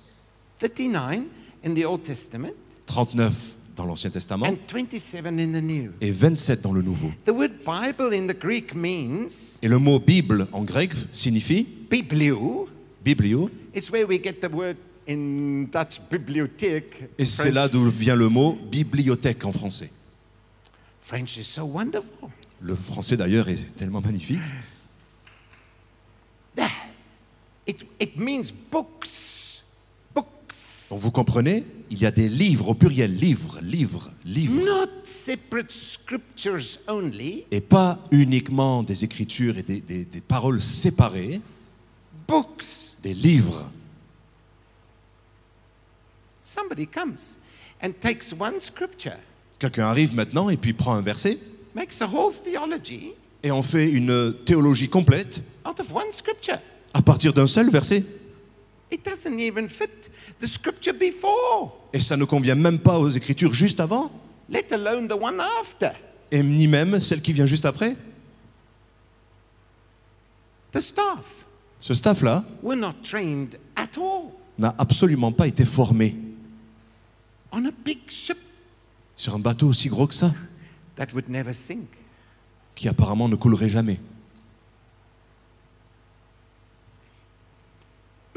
[0.59, 1.23] 39
[1.65, 2.53] in the Old Testament
[2.85, 3.33] 39
[3.75, 5.91] dans l'Ancien Testament and 27 in the New.
[6.01, 7.11] et 27 dans le Nouveau.
[7.25, 12.67] The word Bible in the Greek means Et le mot Bible en grec signifie biblio.
[13.05, 14.75] biblio, It's where we get the word
[15.07, 17.09] in Dutch bibliothèque.
[17.17, 19.91] et c'est là d'où vient le mot bibliothèque en français.
[21.01, 22.29] French is so wonderful.
[22.61, 24.39] Le français d'ailleurs est tellement magnifique.
[27.68, 29.64] It, it means books.
[30.16, 30.88] Books.
[30.89, 34.60] Donc vous comprenez, il y a des livres au pluriel, livres, livres, livres.
[34.66, 41.41] Not separate scriptures only, Et pas uniquement des écritures et des, des- des paroles séparées,
[42.28, 42.66] books.
[43.03, 43.70] des livres.
[46.41, 47.38] Somebody comes
[47.84, 49.18] and takes one scripture,
[49.60, 51.38] Quelqu'un arrive maintenant et puis prend un verset
[51.76, 53.12] makes a whole theology
[53.43, 56.59] et en fait une théologie complète out of one scripture.
[56.93, 58.03] à partir d'un seul verset.
[58.91, 60.09] It doesn't even fit
[60.39, 64.11] the scripture before, Et ça ne convient même pas aux Écritures juste avant,
[64.49, 65.91] let alone the one after.
[66.32, 67.95] et ni même celle qui vient juste après.
[70.72, 71.45] The staff
[71.80, 76.15] Ce staff-là were not trained at all n'a absolument pas été formé
[77.51, 78.38] on a big ship
[79.15, 80.32] sur un bateau aussi gros que ça,
[80.95, 81.88] that would never sink.
[82.76, 83.99] qui apparemment ne coulerait jamais.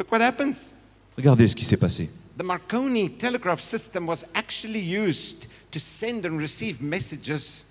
[0.03, 0.73] Look what happens.
[1.17, 2.11] Regardez ce qui s'est passé.
[2.37, 7.65] The Marconi telegraph system was actually used to send and receive messages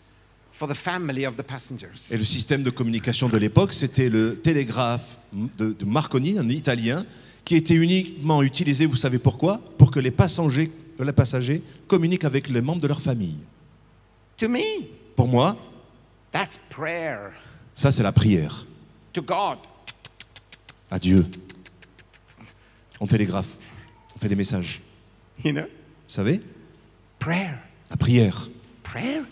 [0.54, 2.10] for the family of the passengers.
[2.10, 7.06] Et le système de communication de l'époque, c'était le télégraphe de, de Marconi, un italien,
[7.44, 9.60] qui était uniquement utilisé, vous savez pourquoi?
[9.78, 10.72] Pour que les passagers,
[11.02, 13.36] les passagers communiquent avec les membres de leur famille.
[14.38, 14.86] To me,
[15.18, 15.58] Pour moi,
[16.32, 17.18] that's prayer
[17.76, 18.66] ça c'est la prière
[19.12, 19.58] to God.
[20.90, 21.26] à Dieu.
[23.02, 23.58] On télégraphe,
[24.16, 24.80] on fait des messages.
[25.44, 25.64] You know?
[25.64, 25.68] Vous
[26.14, 26.40] savez?
[27.18, 27.56] Prayer.
[27.90, 28.48] La prière.
[28.84, 29.24] Prayer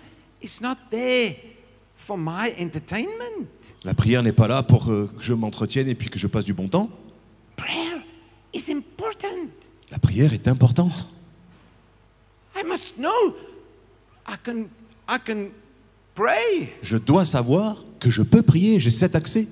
[0.41, 1.35] is not there
[1.95, 3.47] for my entertainment.
[3.83, 6.45] La prière n'est pas là pour euh, que je m'entretienne et puis que je passe
[6.45, 6.89] du bon temps.
[7.55, 8.01] Prayer
[8.55, 9.51] is important.
[9.91, 11.07] La prière est importante.
[12.55, 13.35] I must know
[14.27, 14.63] I can
[15.07, 15.49] I can
[16.15, 16.73] pray.
[16.81, 19.47] Je dois savoir que je peux prier, j'ai cet accès.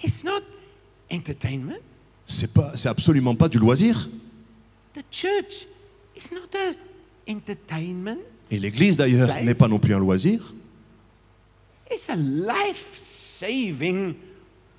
[0.00, 0.42] It's not
[1.10, 1.80] entertainment.
[2.26, 4.08] C'est pas, c'est absolument pas du loisir.
[4.94, 5.66] The church
[6.16, 6.74] is not a
[7.30, 8.18] entertainment.
[8.50, 10.54] Et l'Église d'ailleurs n'est pas non plus un loisir.
[11.90, 14.14] It's a life-saving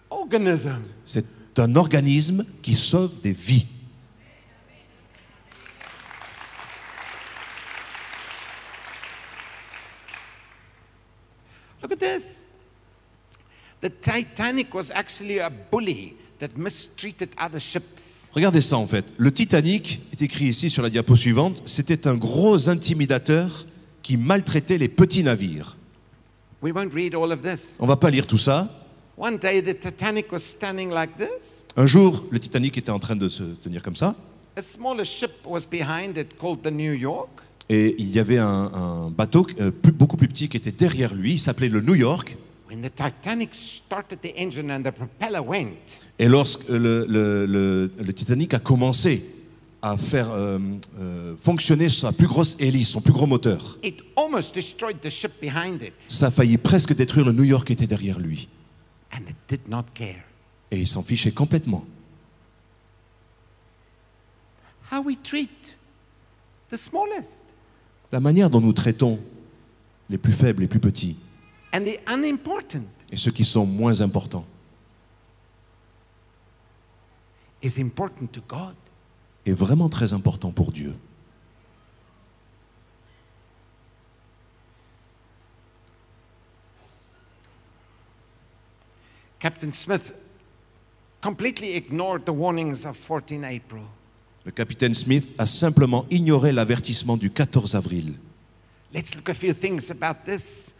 [0.09, 0.83] organism.
[1.05, 1.25] C'est
[1.57, 3.67] un organisme qui sauve des vies.
[11.81, 12.45] Look at this.
[13.81, 18.29] The Titanic was actually a bully that mistreated other ships.
[18.33, 19.05] Regardez ça en fait.
[19.17, 21.63] Le Titanic est écrit ici sur la diapo suivante.
[21.65, 23.65] C'était un gros intimidateur
[24.01, 25.77] qui maltraitait les petits navires.
[26.61, 27.77] We won't read all of this.
[27.79, 28.69] On va pas lire tout ça.
[29.17, 31.67] One day the Titanic was standing like this.
[31.77, 34.15] Un jour, le Titanic était en train de se tenir comme ça.
[34.57, 37.29] A smaller ship was behind it called the New York.
[37.69, 41.13] Et il y avait un, un bateau euh, plus- beaucoup plus petit qui était derrière
[41.13, 41.33] lui.
[41.33, 42.37] Il s'appelait le New York.
[42.73, 47.91] When the Titanic started the engine and the propeller went, Et lorsque le, le- le-
[48.03, 49.23] le Titanic a commencé
[49.83, 50.57] à faire euh,
[50.99, 55.33] euh, fonctionner sa plus grosse hélice, son plus gros moteur, it almost destroyed the ship
[55.39, 55.93] behind it.
[56.09, 58.47] ça a failli presque détruire le New York qui était derrière lui.
[59.13, 60.23] And it did not care.
[60.71, 61.85] Et il s'en fichait complètement.
[64.91, 65.77] How we treat
[66.71, 67.43] the smallest
[68.11, 69.19] La manière dont nous traitons
[70.09, 71.17] les plus faibles, les plus petits,
[71.73, 74.45] and the unimportant et ceux qui sont moins importants,
[77.61, 78.75] is important to God.
[79.45, 80.95] est vraiment très important pour Dieu.
[89.39, 90.15] Captain Smith
[91.21, 93.83] completely ignored the warnings of 14 April.
[94.45, 98.15] Le capitaine Smith a simplement ignoré l'avertissement du 14 avril.
[98.93, 100.75] Let's look a few things about this.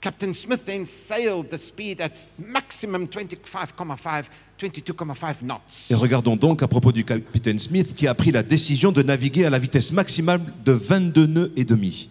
[0.00, 4.24] Captain Smith then sailed the speed at maximum 25.5,
[4.58, 5.90] 22.5 knots.
[5.90, 9.44] Et regardons donc à propos du capitaine Smith qui a pris la décision de naviguer
[9.44, 12.08] à la vitesse maximale de 22 nœuds et demi.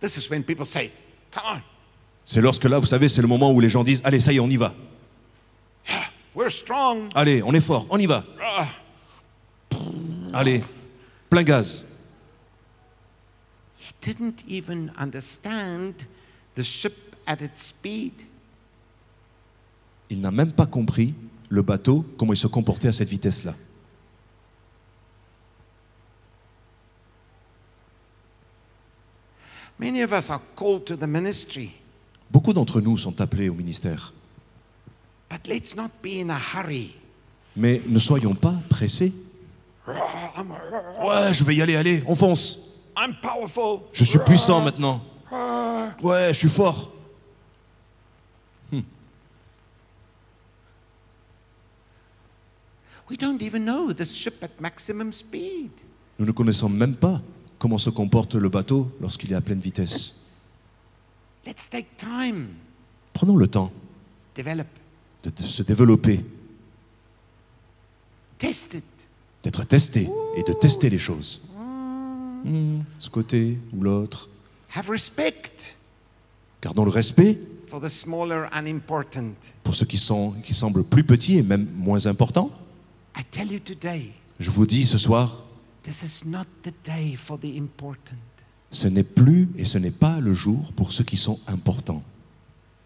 [0.00, 0.90] This is when people say,
[1.32, 1.60] Come on,
[2.24, 4.36] C'est lorsque là, vous savez, c'est le moment où les gens disent Allez, ça y
[4.36, 4.74] est, on y va.
[6.34, 7.08] we're strong.
[7.14, 8.22] Allez, on est fort, on y va.
[10.34, 10.62] Allez,
[11.30, 11.86] plein gaz.
[13.78, 16.04] He didn't even understand
[16.56, 18.12] the ship at its speed.
[20.10, 21.14] Il n'a même pas compris
[21.48, 23.54] le bateau, comment il se comportait à cette vitesse-là.
[29.78, 31.70] Many of us are called to the ministry,
[32.30, 34.12] Beaucoup d'entre nous sont appelés au ministère.
[35.28, 36.96] but let's not be in a hurry.
[37.56, 39.12] Mais ne soyons pas pressés.
[41.02, 42.58] Ouais, je vais y aller, allez, on fonce.
[42.96, 43.82] I'm powerful.
[43.92, 45.00] Je suis puissant maintenant.
[46.02, 46.92] Ouais, je suis fort.
[53.08, 55.70] We don't even know this ship at maximum speed.
[56.18, 57.20] Nous ne connaissons même pas
[57.58, 60.14] comment se comporte le bateau lorsqu'il est à pleine vitesse.
[61.46, 62.48] Let's take time,
[63.12, 63.70] Prenons le temps
[64.34, 64.66] develop,
[65.22, 66.24] de, de se développer,
[68.38, 68.84] test it.
[69.44, 71.40] d'être testé et de tester les choses.
[72.44, 74.28] Hmm, ce côté ou l'autre.
[74.76, 75.74] Have respect
[76.62, 79.34] Gardons le respect for the smaller, unimportant.
[79.64, 82.50] pour ceux qui, sont, qui semblent plus petits et même moins importants.
[83.18, 85.44] I tell you today, Je vous dis ce soir,
[85.82, 88.16] this is not the day for the important.
[88.70, 92.02] ce n'est plus et ce n'est pas le jour pour ceux qui sont importants.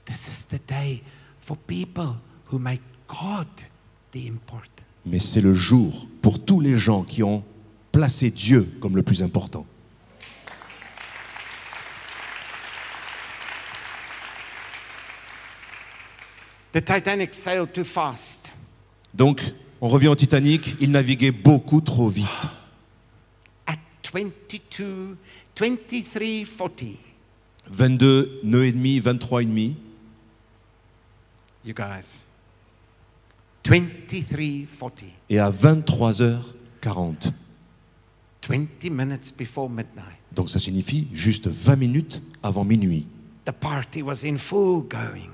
[0.07, 1.03] This is the day
[1.41, 2.17] for people
[2.53, 3.49] who make God
[4.13, 4.85] the important.
[5.07, 7.43] Mais c'est le jour pour tous les gens qui ont
[7.91, 9.67] placé Dieu comme le plus important.
[16.73, 18.53] The Titanic sailed too fast.
[19.13, 19.43] Donc,
[19.81, 22.27] on revient au Titanic, il naviguait beaucoup trop vite.
[23.67, 23.77] At
[24.13, 25.17] 22,
[25.57, 26.85] 2340,
[27.69, 29.77] 22 nœuds et demi, 23 et demi,
[31.65, 32.25] you guys.
[33.65, 37.33] 2340, et à 23h40.
[38.49, 40.19] 20 minutes before midnight.
[40.33, 43.07] Donc ça signifie juste 20 minutes avant minuit.
[43.45, 45.31] The party was in full going.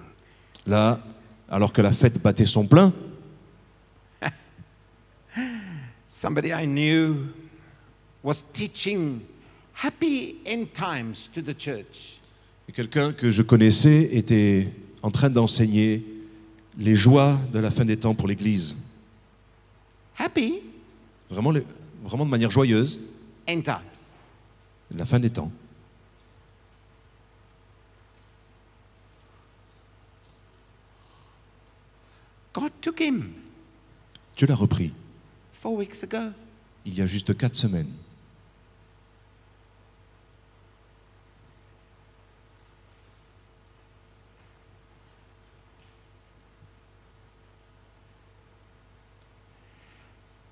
[0.67, 1.01] Là,
[1.49, 2.93] alors que la fête battait son plein,
[6.09, 7.27] Somebody I knew
[8.23, 9.21] was teaching
[9.75, 12.21] happy end times to the church.
[12.73, 14.73] quelqu'un que je connaissais était
[15.03, 16.05] en train d'enseigner
[16.79, 18.77] les joies de la fin des temps pour l'Église.
[20.19, 20.61] Happy?
[21.31, 21.53] Vraiment,
[22.05, 23.01] vraiment de manière joyeuse,
[23.49, 24.09] end times.
[24.95, 25.51] la fin des temps.
[32.57, 33.35] God took him
[34.35, 34.91] Dieu l'a repris
[35.53, 36.33] four weeks ago.
[36.87, 37.93] il y a juste quatre semaines.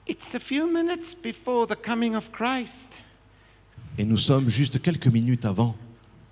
[0.07, 3.03] It's a few minutes before the coming of Christ.
[3.97, 5.75] Et nous sommes juste quelques minutes avant,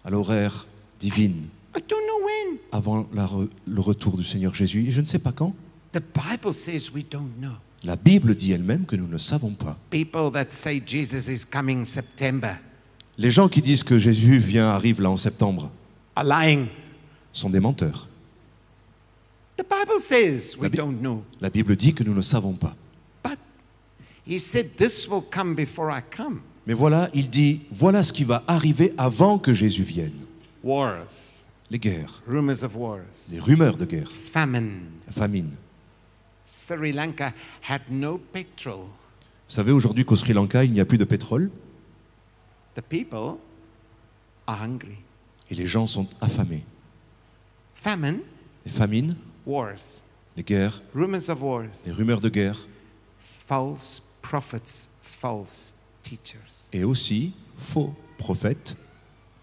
[0.04, 0.66] à l'horaire
[0.98, 2.11] divine, I don't know.
[2.72, 4.86] Avant la re- le retour du Seigneur Jésus.
[4.86, 5.54] Et je ne sais pas quand.
[5.92, 7.52] The Bible says we don't know.
[7.84, 9.76] La Bible dit elle-même que nous ne savons pas.
[9.90, 12.54] People that say Jesus is coming September
[13.18, 15.70] Les gens qui disent que Jésus vient, arrive là en septembre,
[16.16, 16.66] are lying.
[17.32, 18.08] sont des menteurs.
[19.56, 21.24] The Bible says we La Bi- don't know.
[21.40, 22.74] La Bible dit que nous ne savons pas.
[23.22, 23.38] But
[24.26, 26.40] he said this will come before I come.
[26.66, 30.12] Mais voilà, il dit, voilà ce qui va arriver avant que Jésus vienne.
[30.62, 31.41] Wars,
[31.72, 33.00] Les guerres, rumors of wars,
[33.30, 34.90] les rumeurs de guerre, famine.
[35.06, 35.56] la famine.
[36.44, 37.32] Sri Lanka
[37.66, 38.88] had no petrol.
[39.48, 41.50] Vous savez aujourd'hui qu'au Sri Lanka, il n'y a plus de pétrole
[42.74, 43.38] The people
[44.46, 44.98] are hungry.
[45.50, 46.62] et les gens sont affamés.
[47.74, 48.18] Famine,
[48.66, 49.16] Les famines,
[49.46, 50.02] wars,
[50.36, 52.68] les guerres, rumors of wars, les rumeurs de guerre
[53.18, 56.68] false prophets, false teachers.
[56.70, 58.76] et aussi faux prophètes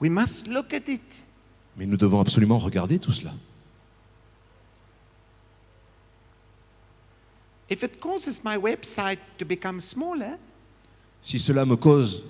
[0.00, 1.24] we must look at it.
[1.76, 3.32] Mais nous devons absolument regarder tout cela.
[7.70, 10.38] If it causes my website to become smaller,
[11.20, 12.22] Si cela me cause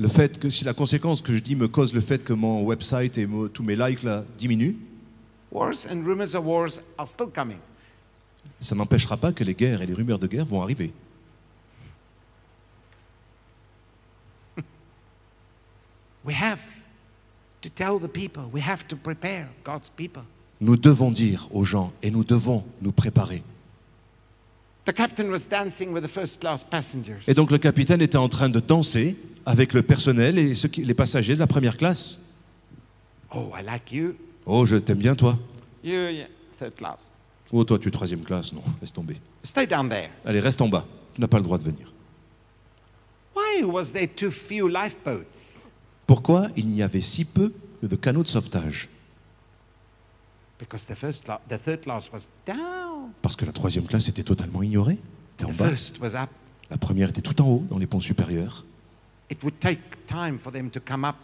[0.00, 2.62] le fait que, si la conséquence que je dis me cause le fait que mon
[2.62, 4.74] website et mo- tous mes likes là diminuent,
[5.52, 7.58] wars and rumors of wars are still coming.
[8.60, 10.90] ça n'empêchera pas que les guerres et les rumeurs de guerre vont arriver.
[16.24, 16.62] We have
[17.62, 20.22] to tell the people, we have to prepare God's people.
[20.62, 23.42] Nous devons dire aux gens et nous devons nous préparer.
[27.28, 29.16] Et donc le capitaine était en train de danser
[29.46, 32.20] avec le personnel et ceux qui- les passagers de la première classe.
[33.34, 34.14] Oh, I like you.
[34.46, 35.38] Oh, je t'aime bien toi.
[35.84, 36.26] You, yeah,
[36.58, 37.10] third class.
[37.52, 38.52] Oh, toi tu es troisième classe.
[38.52, 39.16] Non, laisse tomber.
[39.44, 40.10] Stay down there.
[40.24, 40.84] Allez, reste en bas.
[41.14, 41.92] Tu n'as pas le droit de venir.
[43.36, 45.70] Why was there too few lifeboats?
[46.06, 47.52] Pourquoi il n'y avait si peu
[47.82, 48.88] de canaux de sauvetage?
[50.60, 53.12] Because the first, cla- the third class was down.
[53.22, 54.98] Parce que la troisième classe était totalement ignorée.
[55.38, 55.68] Était en The bas.
[55.70, 56.28] first was up.
[56.70, 58.64] La première était tout en haut, dans les ponts supérieurs.
[59.30, 61.16] It would take time for them to come up.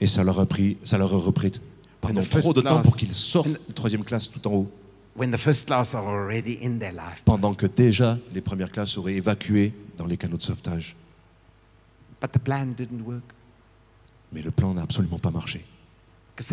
[0.00, 1.52] Et ça leur a pris, ça leur a repris
[2.00, 4.70] pardon, trop de temps pour qu'ils sortent de troisième classe tout en haut.
[5.14, 7.22] when the first class are already in their life.
[7.24, 10.96] Pendant que déjà les premières classes auraient évacué dans les canaux de sauvetage.
[12.20, 13.22] But the plan didn't work
[14.32, 15.64] Mais le plan n'a absolument pas marché.
[16.36, 16.48] Parce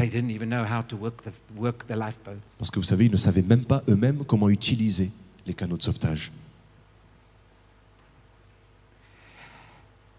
[2.72, 5.10] que vous savez, ils ne savaient même pas eux-mêmes comment utiliser
[5.46, 6.32] les canaux de sauvetage.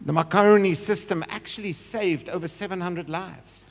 [0.05, 3.69] The macaroni system actually saved over 700 lives.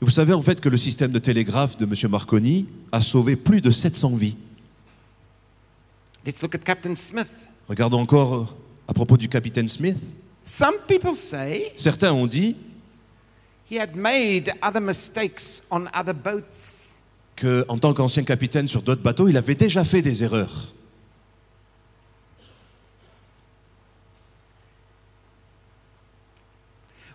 [0.00, 2.10] Vous savez en fait que le système de télégraphe de M.
[2.10, 4.36] Marconi a sauvé plus de 700 vies.
[6.24, 7.28] Let's look at Captain Smith.
[7.68, 8.46] Regardons encore euh,
[8.86, 9.96] à propos du capitaine Smith.
[10.44, 12.56] Some people say Certains ont dit
[13.72, 16.98] he had made other mistakes on other boats.
[17.36, 20.74] qu'en tant qu'ancien capitaine sur d'autres bateaux, il avait déjà fait des erreurs.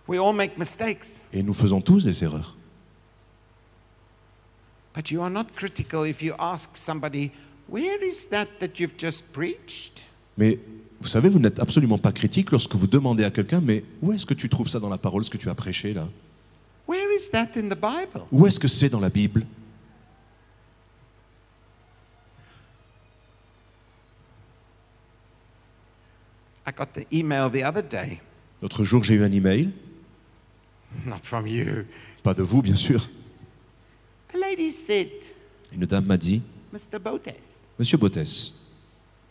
[0.08, 2.56] We all make mistakes, Et nous faisons tous des erreurs.
[4.94, 7.30] but you are not critical if you ask somebody,
[7.68, 10.02] Where is that that you've just preached?
[10.36, 10.58] Mais
[11.00, 14.26] vous savez, vous n'êtes absolument pas critique lorsque vous demandez à quelqu'un, mais où est-ce
[14.26, 16.08] que tu trouves ça dans la parole, ce que tu as prêché là?
[16.88, 18.26] Where is that in the Bible?
[18.32, 19.44] Où est-ce que c'est dans la Bible?
[26.66, 28.20] I got the email the other day,
[28.60, 29.70] L'autre jour, j'ai eu un email,
[31.06, 31.84] not from you.
[32.22, 33.06] pas de vous bien sûr.
[34.34, 35.10] A lady said,
[35.72, 36.98] Une dame m'a dit, Mr.
[36.98, 38.52] Botes, Monsieur Bottès,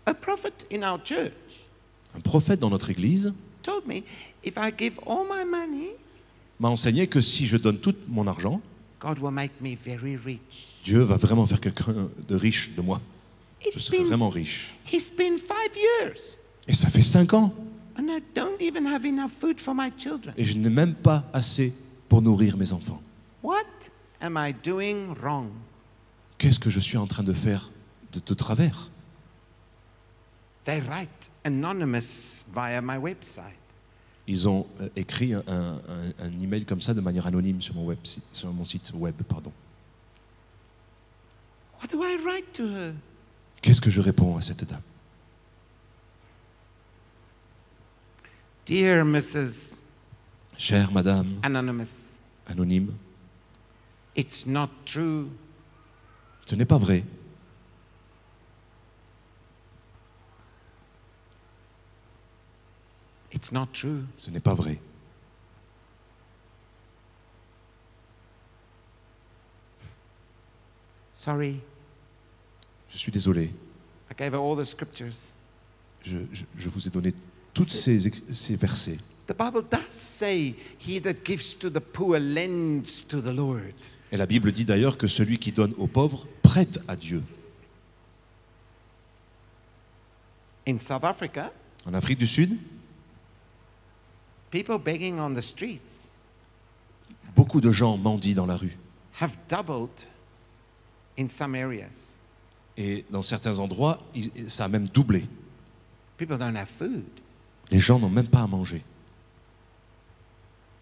[0.05, 1.33] a prophet in our church
[2.15, 4.01] un prophète dans notre église told me
[4.43, 5.89] if I give all my money,
[6.59, 8.61] m'a enseigné que si je donne tout mon argent,
[8.99, 10.79] God will make me very rich.
[10.83, 12.99] Dieu va vraiment faire quelqu'un de riche de moi.
[13.73, 14.73] Je serai been, vraiment riche.
[14.91, 16.37] it's been five years,
[16.67, 17.53] Et ça fait cinq ans,
[17.97, 20.33] and I don't even have enough food for my children.
[20.37, 21.73] et je n'ai même pas assez
[22.09, 23.01] pour nourrir mes enfants.
[23.43, 23.65] What
[24.21, 25.49] am I doing wrong?
[26.37, 27.71] Qu'est-ce que je suis en train de faire
[28.13, 28.89] de, de travers?
[30.65, 33.57] They write anonymous via my website.
[34.27, 35.79] Ils ont euh, écrit un, un-
[36.19, 37.97] un email comme ça de manière anonyme sur mon, web,
[38.33, 39.15] sur mon site web.
[39.27, 39.51] Pardon.
[41.81, 42.93] What do I write to her?
[43.61, 44.81] Qu'est-ce que je réponds à cette dame?
[48.65, 49.81] Dear Mrs.
[50.57, 52.17] Chère madame Anonymous,
[52.47, 52.91] anonyme,
[54.15, 55.27] it's not true.
[56.45, 57.03] ce n'est pas vrai.
[63.37, 64.03] It's not true.
[64.17, 64.79] Ce n'est pas vrai.
[71.13, 71.59] Sorry.
[72.89, 73.51] Je suis désolé.
[74.11, 75.31] I gave her all the scriptures.
[76.03, 77.13] Je, je- je vous ai donné
[77.53, 78.97] tous ces, ces versets.
[79.27, 83.73] The Bible does say, He that gives to the poor lends to the Lord.
[84.11, 87.21] Et la Bible dit d'ailleurs que celui qui donne aux pauvres prête à Dieu.
[90.65, 91.51] In South Africa,
[91.85, 92.57] En Afrique du Sud,
[94.51, 96.17] people begging on the streets
[97.35, 98.77] beaucoup de gens mendient dans la rue.
[99.21, 100.07] have doubled
[101.19, 102.15] in some areas.
[102.77, 105.25] Et dans certains endroits, il- ça a même doublé.
[106.17, 107.03] People don't have food.
[107.71, 108.83] Les gens n'ont même pas à manger.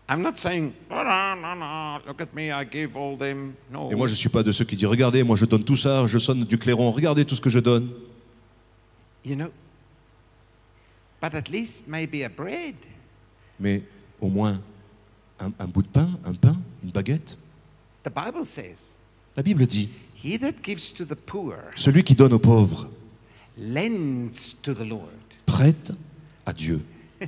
[0.08, 3.54] I'm not saying, "Oh, no, no, no, look at me, I give all them.
[3.72, 3.90] No.
[3.92, 5.78] Et moi, je ne suis pas de ceux qui disent Regardez, moi je donne tout
[5.78, 7.90] ça, je sonne du clairon, regardez tout ce que je donne.
[9.24, 9.50] You know,
[11.22, 12.76] but at least maybe a bread.
[13.60, 13.84] Mais
[14.22, 14.60] au moins
[15.40, 17.38] un, un bout de pain, un pain, une baguette.
[18.04, 18.98] The Bible says,
[19.36, 19.90] La Bible dit
[20.24, 22.90] He that gives to the poor Celui qui donne aux pauvres
[23.58, 24.30] lends
[24.62, 25.10] to the Lord.
[25.46, 25.92] prête
[26.46, 26.82] à Dieu.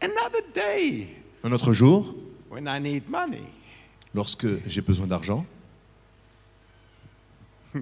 [0.00, 1.08] Another day
[1.44, 2.14] Un autre jour,
[2.50, 3.42] when I need money,
[4.14, 5.44] lorsque j'ai besoin d'argent,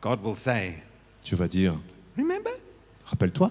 [0.00, 0.82] God will say,
[1.22, 1.74] tu vas dire
[2.16, 2.50] Remember?
[3.06, 3.50] Rappelle-toi,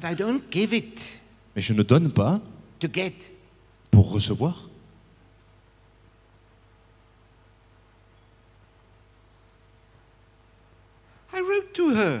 [0.00, 1.20] But I don't give it
[1.56, 2.40] mais je ne donne pas
[2.78, 3.32] to get.
[3.90, 4.68] pour recevoir.
[11.34, 12.20] I wrote to her,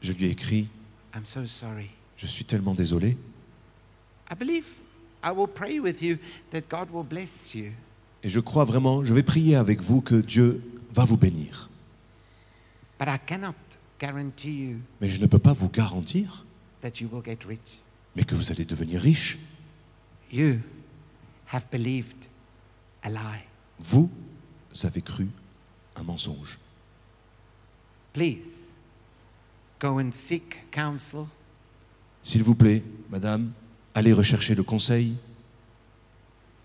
[0.00, 0.68] Je lui ai écrit
[1.12, 1.90] I'm so sorry.
[2.16, 3.16] Je suis tellement désolé.
[4.30, 4.66] I believe
[5.24, 6.18] I will pray with you
[6.52, 7.72] that God will bless you.
[8.22, 10.62] Et je crois vraiment, je vais prier avec vous que Dieu
[10.94, 11.68] va vous bénir.
[12.96, 13.56] But I cannot
[13.98, 16.44] guarantee you Mais je ne peux pas vous garantir,
[16.82, 17.82] that you will get rich.
[18.16, 19.38] mais que vous allez devenir riche.
[20.32, 20.60] You
[21.52, 22.26] have believed
[23.02, 23.44] a lie.
[23.78, 24.10] Vous
[24.82, 25.28] avez cru
[25.96, 26.58] un mensonge.
[28.12, 28.76] Please
[29.80, 31.26] go and seek counsel
[32.22, 33.52] S'il vous plaît, madame,
[33.94, 35.14] allez rechercher le conseil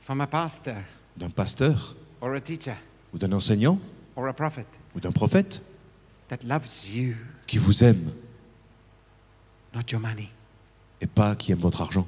[0.01, 0.75] from a pastor
[1.15, 2.75] d'un pasteur or a teacher
[3.13, 3.79] ou d'un enseignant
[4.15, 5.63] or a prophet ou d'un prophète
[6.27, 7.15] that loves you,
[7.47, 8.11] qui vous aime
[9.75, 10.29] not your money.
[11.01, 12.07] et pas qui aime votre argent.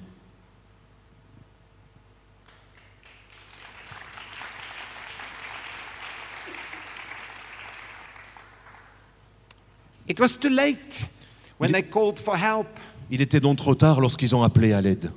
[10.07, 11.05] It was too late
[11.57, 12.67] when they called for help.
[13.09, 15.11] Il était donc trop tard lorsqu'ils ont appelé à l'aide.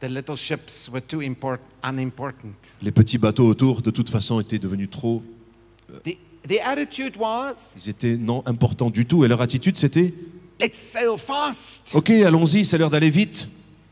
[0.00, 2.74] The little ships were too import- unimportant.
[2.82, 5.22] Les petits bateaux autour, de toute façon, étaient devenus trop.
[6.04, 6.16] The,
[6.46, 9.24] the attitude was Ils étaient non importants du tout.
[9.24, 10.12] Et leur attitude, c'était
[10.60, 11.90] let's sail fast.
[11.94, 13.48] Ok, allons-y, c'est l'heure d'aller vite.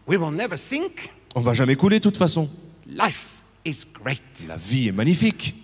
[0.06, 1.10] We will never sink.
[1.34, 2.48] On va jamais couler, de toute façon.
[2.86, 4.22] Life is great.
[4.46, 5.54] La vie est magnifique.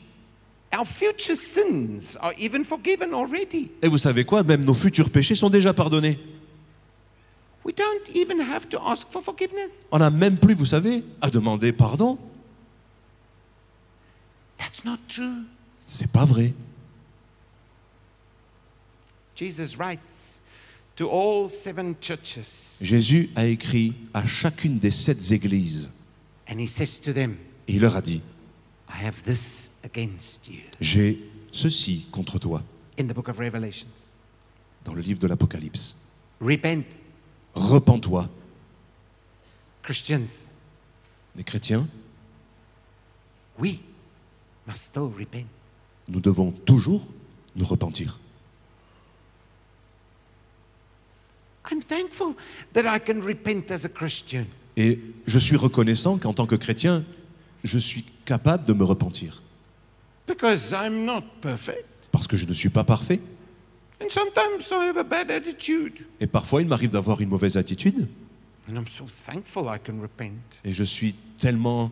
[0.75, 3.71] Our future sins are even forgiven already.
[3.83, 4.43] Et vous savez quoi?
[4.43, 6.19] Même nos futurs péchés sont déjà pardonnés.
[7.65, 9.85] We don't even have to ask for forgiveness.
[9.93, 12.19] On n'a même plus, vous savez, à demander pardon.
[14.59, 15.45] That's not true.
[15.87, 16.55] C'est pas vrai.
[19.32, 19.32] Jesus writes to all seven churches,
[22.81, 25.91] Jésus a écrit à chacune des sept églises
[26.49, 27.37] and he says to them,
[27.67, 28.21] et il leur a dit
[28.89, 30.61] I have this against you.
[30.81, 31.19] J'ai
[31.51, 32.63] ceci contre toi
[32.99, 34.13] In the book of Revelations.
[34.85, 35.97] dans le livre de l'Apocalypse.
[39.83, 40.49] Christians.
[41.37, 41.87] Les chrétiens,
[43.59, 43.79] We
[44.67, 45.47] must still repent.
[46.09, 47.07] nous devons toujours
[47.57, 48.19] nous repentir.
[51.71, 52.35] I'm thankful
[52.75, 54.47] that I can repent as a Christian.
[54.77, 57.05] Et je suis reconnaissant qu'en tant que chrétien,
[57.63, 59.43] je suis capable de me repentir.
[60.27, 61.87] Because I'm not perfect.
[62.11, 63.21] Parce que je ne suis pas parfait.
[64.01, 66.07] And sometimes I have a bad attitude.
[66.21, 68.09] Et parfois, il m'arrive d'avoir une mauvaise attitude.
[68.69, 70.61] And I'm so thankful I can repent.
[70.65, 71.91] Et je suis tellement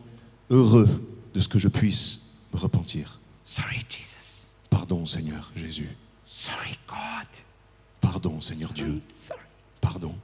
[0.50, 0.88] heureux
[1.34, 2.20] de ce que je puisse
[2.52, 3.20] me repentir.
[3.44, 4.46] Sorry, Jesus.
[4.70, 5.88] Pardon, Seigneur Jésus.
[6.24, 7.28] Sorry, God.
[8.00, 9.00] Pardon, Seigneur Dieu.
[9.08, 9.40] Sorry.
[9.80, 10.14] Pardon.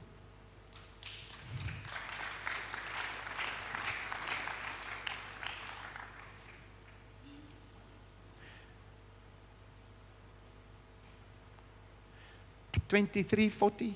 [12.73, 13.93] At 23:40,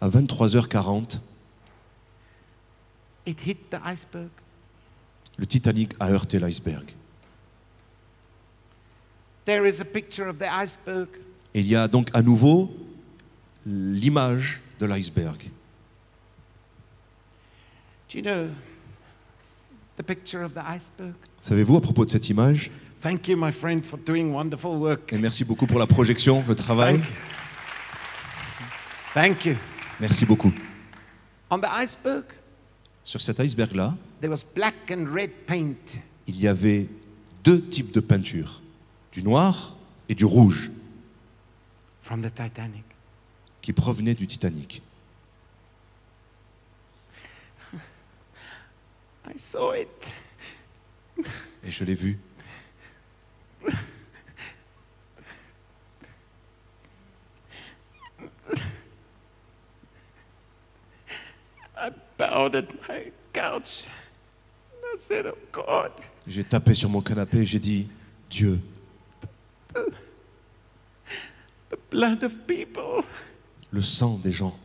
[0.00, 1.20] À 23h40,
[3.26, 4.30] it hit the iceberg.
[5.36, 6.94] le Titanic a heurté l'iceberg.
[9.46, 11.08] There is a picture of the iceberg.
[11.54, 12.70] Et il y a donc à nouveau
[13.66, 15.50] l'image de l'iceberg.
[18.12, 18.48] You know?
[21.42, 22.70] Savez-vous à propos de cette image?
[23.00, 25.12] Thank you, my friend, for doing wonderful work.
[25.12, 26.98] Et merci beaucoup pour la projection, le travail.
[26.98, 27.14] Thank you.
[29.14, 29.54] Thank you.
[30.00, 30.52] Merci beaucoup.
[31.50, 32.24] On the iceberg,
[33.04, 36.00] Sur cet iceberg-là, there was black and red paint.
[36.26, 36.88] il y avait
[37.44, 38.60] deux types de peinture,
[39.12, 39.76] du noir
[40.08, 40.70] et du rouge,
[42.00, 42.84] from the Titanic.
[43.62, 44.82] Qui provenaient du Titanic.
[49.26, 50.12] I saw it.
[51.64, 52.18] Et je l'ai vu.
[61.76, 63.84] I bowed at my couch.
[64.84, 65.92] I said, Oh God,
[66.26, 67.88] J'ai tapé sur mon canapé et j'ai dit,
[68.28, 68.60] Dieu,
[69.74, 73.04] the blood of people.
[73.70, 74.58] Le sang des gens.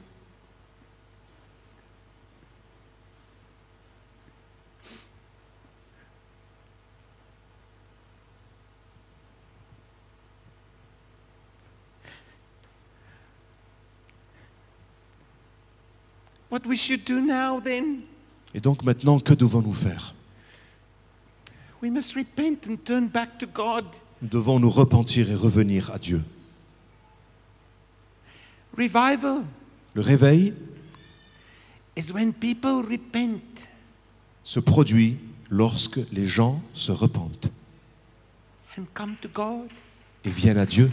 [16.50, 18.02] What we should do now then,
[18.54, 20.14] Et donc maintenant, que devons-nous faire?
[21.82, 23.86] we must repent and turn back to God.
[24.22, 26.24] Nous devons nous repentir et revenir à Dieu.
[28.78, 29.44] Revival
[29.94, 30.54] Le réveil
[31.96, 33.68] is when people repent
[34.44, 35.18] se produit
[35.50, 37.50] lorsque les gens se repentent
[38.78, 39.70] and come to God.
[40.26, 40.92] et viennent à Dieu.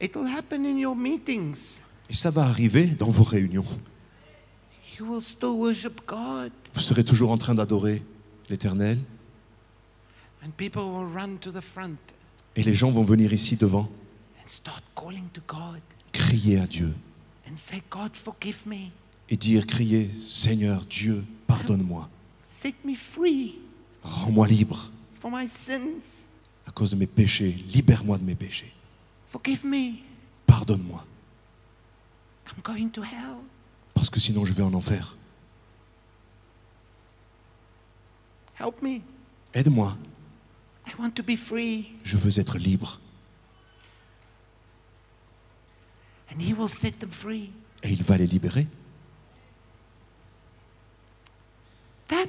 [0.00, 1.80] It will happen in your meetings.
[2.10, 3.64] Et ça va arriver dans vos réunions.
[4.98, 8.02] You will still worship God, Vous serez toujours en train d'adorer
[8.48, 9.04] l'Éternel and people will run to
[10.18, 10.25] the front
[12.56, 13.88] et les gens vont venir ici devant,
[14.38, 15.80] and start calling to God
[16.12, 16.94] crier à Dieu
[17.48, 18.90] and say, God, forgive me,
[19.28, 22.08] et dire, crier, Seigneur Dieu, pardonne-moi,
[22.44, 23.58] set me free
[24.02, 26.26] rends-moi libre for my sins,
[26.66, 28.72] à cause de mes péchés, libère-moi de mes péchés,
[29.26, 29.94] forgive me.
[30.46, 31.04] pardonne-moi,
[32.46, 33.38] I'm going to hell.
[33.94, 35.16] parce que sinon je vais en enfer.
[38.58, 39.00] Help me.
[39.52, 39.96] Aide-moi,
[40.86, 41.96] I want to be free.
[42.04, 43.00] je veux être libre.
[46.32, 47.50] And He will set them free.
[47.82, 48.66] Et il va les libérer.
[52.08, 52.28] That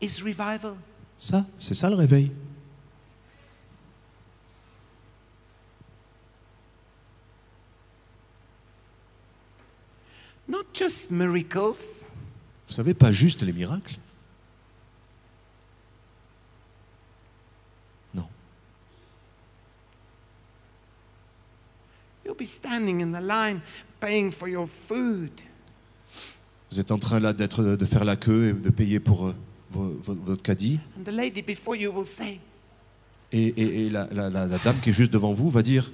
[0.00, 0.76] is revival.
[1.16, 2.30] Ça, c'est ça le réveil.
[10.46, 12.06] Not just miracles,
[12.68, 13.96] Vous savez, pas juste les miracles.
[18.14, 18.28] Non.
[22.24, 23.60] you'll be standing in the line
[24.00, 25.30] paying for your food.
[26.70, 29.34] Vous êtes en train là d'être, de faire la queue et de payer pour euh,
[29.70, 30.78] vo- vo- votre caddie.
[30.98, 32.40] And the lady before you will say,
[33.32, 35.90] Et, et- et la, la- la- la dame qui est juste devant vous va dire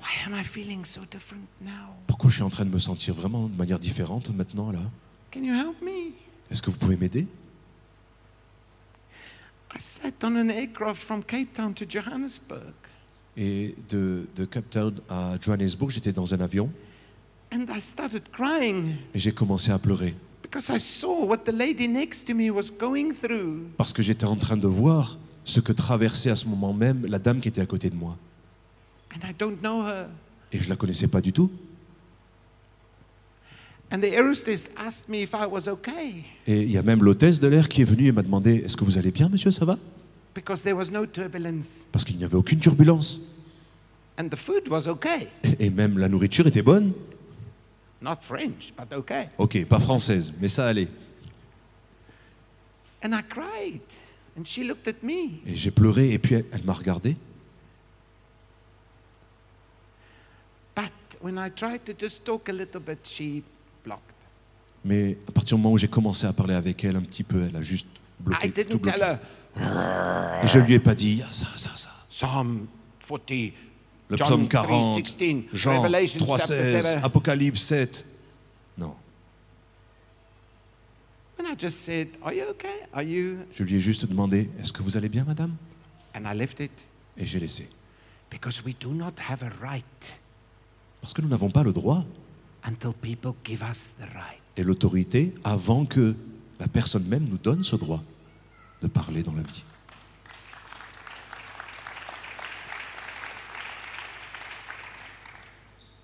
[0.00, 1.94] Why am I feeling so different now?
[2.08, 4.80] Pourquoi je suis en train de me sentir vraiment de manière différente maintenant là?
[5.32, 6.12] Can you help me?
[6.50, 7.26] Est-ce que vous pouvez m'aider?
[9.74, 12.74] I sat on an aircraft from Cape Town to Johannesburg
[13.36, 16.70] Et de, de Cape Town à Johannesburg, j'étais dans un avion
[17.54, 21.86] and I started crying et j'ai commencé à pleurer because I saw what the lady
[21.86, 23.68] next to me was going through.
[23.76, 27.18] parce que j'étais en train de voir ce que traversait à ce moment même la
[27.18, 28.16] dame qui était à côté de moi.
[29.14, 30.06] And I don't know her.
[30.52, 31.50] Et je la connaissais pas du tout.
[33.92, 34.14] And the
[34.76, 37.82] asked me if I was okay Et il y a même l'hôtesse de l'air qui
[37.82, 39.50] est venue et m'a demandé Est-ce que vous allez bien, monsieur?
[39.50, 39.76] Ça va?
[40.34, 43.20] Because there was no turbulence Parce qu'il n'y avait aucune turbulence.
[44.18, 45.28] and the food was okay.
[45.58, 46.92] Et même la nourriture était bonne.
[48.00, 49.28] Not French, but okay.
[49.38, 50.88] Ok, pas française, mais ça allait.
[53.04, 53.80] And I cried
[54.38, 55.40] and she looked at me.
[55.46, 57.16] Et j'ai pleuré et puis elle, elle m'a regardé.
[60.74, 63.42] But when I tried to just talk a little bit, she
[63.84, 64.02] blocked.
[64.84, 67.44] Mais à partir du moment où j'ai commencé à parler avec elle un petit peu,
[67.48, 67.86] elle a juste
[68.20, 68.46] bloqué.
[68.46, 68.98] I tout didn't bloqué.
[68.98, 69.18] tell her
[69.56, 71.88] Et je lui ai pas dit ça, ça, ça.
[72.08, 72.66] Psalm
[73.00, 73.52] 40,
[74.08, 77.04] Le psaume 40, 3:16, Jean Revelation chapter 3,16, 7.
[77.04, 78.06] Apocalypse 7.
[78.78, 78.94] Non.
[83.52, 85.54] Je lui ai juste demandé Est-ce que vous allez bien, madame?
[86.14, 86.86] And I left it
[87.16, 87.68] Et j'ai laissé.
[88.30, 90.18] because we do not have a right
[91.00, 92.04] Parce que nous n'avons pas le droit
[92.64, 94.40] until people give us the right.
[94.56, 96.14] et l'autorité avant que
[96.60, 98.02] la personne même nous donne ce droit
[98.82, 99.64] de parler dans la vie.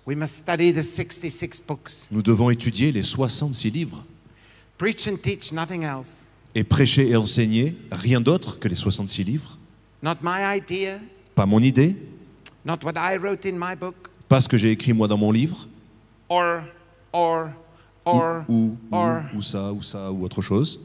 [0.05, 2.07] We must study the 66 books.
[2.11, 4.03] Nous devons étudier les 66 livres
[4.77, 6.27] Preach and teach nothing else.
[6.55, 9.57] et prêcher et enseigner rien d'autre que les 66 livres.
[10.01, 10.99] Not my idea,
[11.35, 11.95] Pas mon idée,
[12.65, 13.95] not what I wrote in my book,
[14.27, 15.67] pas ce que j'ai écrit moi dans mon livre,
[16.29, 16.61] or,
[17.13, 17.49] or,
[18.05, 19.21] or, ou, ou, or.
[19.35, 20.79] ou ça, ou ça, ou autre chose.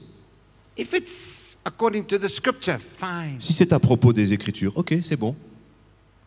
[0.77, 3.41] If it's according to the scripture, fine.
[3.41, 5.37] Si c'est à propos des Écritures, ok, c'est bon.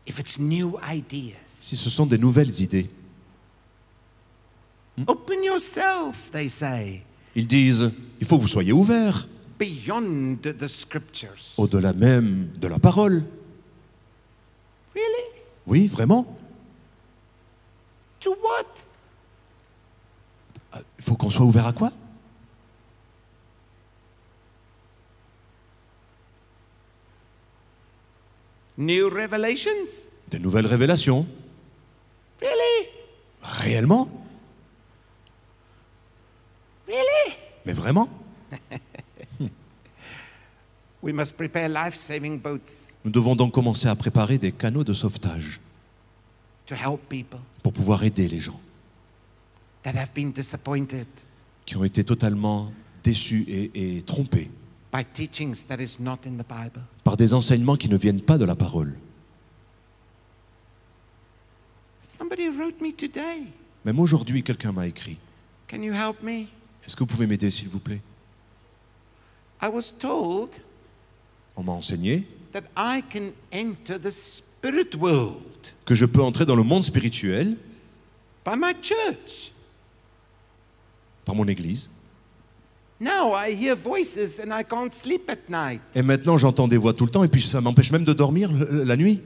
[0.07, 2.87] If it's new ideas, Si ce sont des nouvelles idées,
[5.05, 7.01] open yourself, they say,
[7.35, 7.91] ils disent,
[8.21, 9.27] il faut que vous soyez ouverts
[9.59, 11.53] beyond the scriptures.
[11.57, 13.23] au-delà même de la parole.
[14.95, 15.41] Really?
[15.67, 16.25] Oui, vraiment
[18.21, 18.83] To what?
[20.99, 21.91] Il faut qu'on soit ouvert à quoi?
[28.78, 30.09] New revelations?
[30.30, 31.25] Des nouvelles révélations.
[32.41, 32.89] Really?
[33.41, 34.09] Réellement?
[36.87, 37.36] Really?
[37.66, 38.08] Mais vraiment?
[41.01, 44.93] We must prepare life saving boats Nous devons donc commencer à préparer des canaux de
[44.93, 45.59] sauvetage
[46.66, 48.59] to help people pour pouvoir aider les gens
[49.83, 51.08] that have been disappointed
[51.66, 52.71] qui ont été totalement
[53.04, 54.49] déçus et, et trompés
[54.97, 56.82] by teachings that is not in the Bible.
[57.03, 58.95] par des enseignements qui ne viennent pas de la parole.
[62.01, 63.43] Somebody wrote me today.
[63.86, 65.17] Même aujourd'hui, quelqu'un m'a écrit.
[65.67, 66.47] Can you help me?
[66.86, 68.01] Est-ce que vous pouvez m'aider, s'il vous plaît?
[69.61, 70.61] I was told
[71.55, 75.43] On m'a enseigné that I can enter the spirit world
[75.86, 77.57] que je peux entrer dans le monde spirituel
[78.43, 79.51] by my church.
[81.24, 81.89] par mon église.
[82.99, 85.82] Now I hear voices and I can't sleep at night.
[85.93, 88.51] Et maintenant, j'entends des voix tout le temps et puis ça m'empêche même de dormir
[88.51, 89.21] le- la nuit.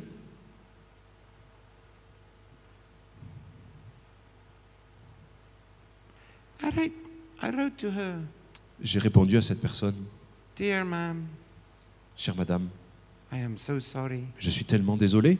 [6.63, 6.91] I wrote,
[7.41, 8.15] I wrote to her,
[8.81, 9.95] J'ai répondu à cette personne,
[10.55, 11.23] Dear ma'am,
[12.15, 12.69] chère madame,
[13.31, 14.23] I am so sorry.
[14.37, 15.39] je suis tellement désolé.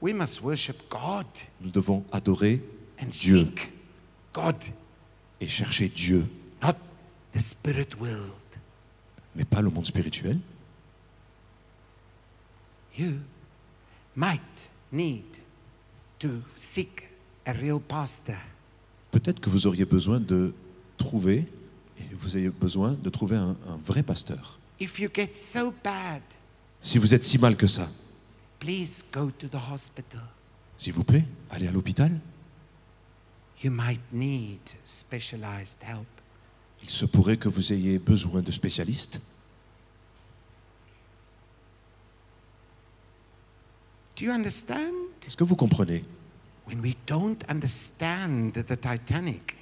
[0.00, 1.26] We must worship God
[1.60, 2.62] Nous devons adorer
[3.02, 3.72] and Dieu seek
[4.32, 4.56] God,
[5.40, 6.26] et chercher Dieu,
[6.62, 6.74] not
[7.32, 8.30] the spirit world.
[9.34, 10.38] mais pas le monde spirituel.
[12.98, 13.18] You
[14.14, 15.24] might need
[16.20, 17.08] to seek
[17.44, 18.36] a real pastor.
[19.10, 20.54] Peut-être que vous auriez besoin de
[20.96, 21.46] trouver,
[21.98, 24.58] et vous avez besoin de trouver un, un vrai pasteur.
[24.80, 26.22] If you get so bad,
[26.82, 27.88] Si vous êtes si mal que ça,
[28.60, 30.20] please go to the hospital.
[30.78, 32.12] s'il vous plaît, allez à l'hôpital.
[33.62, 36.06] You might need specialized help.
[36.82, 39.20] Il se pourrait que vous ayez besoin de spécialistes.
[44.16, 44.92] Do you understand?
[45.26, 46.04] Est-ce que vous comprenez?
[46.66, 49.56] When we don't understand the Titanic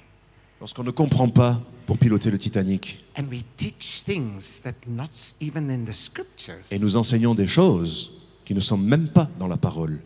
[0.59, 5.09] Lorsqu'on ne comprend pas pour piloter le Titanic and we teach things that not
[5.41, 8.13] even in the scriptures, et nous enseignons des choses
[8.45, 9.99] qui ne sont même pas dans la parole,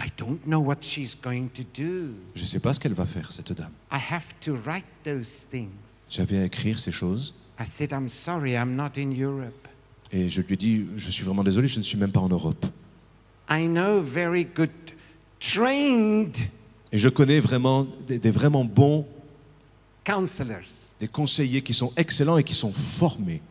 [0.00, 2.14] I don't know what she's going to do.
[2.34, 3.72] je ne sais pas ce qu'elle va faire, cette dame.
[3.92, 5.68] I have to write those things.
[6.10, 9.66] J'avais à écrire ces choses I said, I'm sorry, I'm not in Europe.
[10.12, 12.28] et je lui ai dit, je suis vraiment désolé, je ne suis même pas en
[12.28, 12.64] Europe.
[13.50, 14.70] I know very good,
[15.40, 16.36] trained
[16.92, 19.06] Et je connais vraiment des, des vraiment bons,
[20.04, 20.92] counselors.
[21.00, 23.42] des conseillers qui sont excellents et qui sont formés.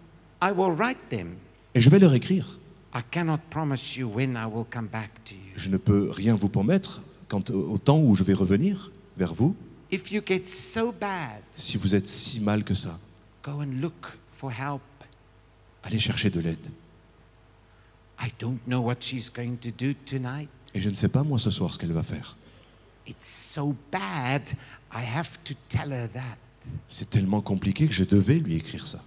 [0.42, 1.36] I will write them.
[1.76, 2.58] Et je vais leur écrire.
[2.98, 5.54] I cannot promise you when I will come back to you.
[5.56, 9.36] Je ne peux rien vous promettre quant au au temps où je vais revenir vers
[9.36, 9.56] vous.
[9.92, 12.98] If you get so bad, Si vous êtes si mal que ça,
[13.44, 14.82] go and look for help.
[15.84, 16.72] allez chercher de l'aide.
[18.20, 20.50] I don't know what she's going to do tonight.
[20.74, 22.36] Et je ne sais pas moi ce soir ce qu'elle va faire.
[23.06, 24.50] It's so bad,
[24.92, 26.38] I have to tell her that.
[26.88, 29.04] C'est tellement compliqué que je devais lui écrire ça.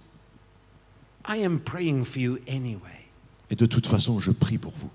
[1.27, 3.00] I am praying for you anyway.
[3.51, 4.89] Et de toute façon, je prie pour vous.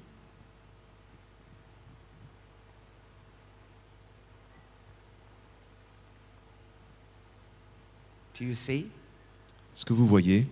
[8.38, 8.86] Do you see
[9.74, 10.46] Est-ce que vous voyez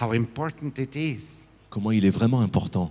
[0.00, 1.46] how important it is?
[1.70, 2.90] comment il est vraiment important?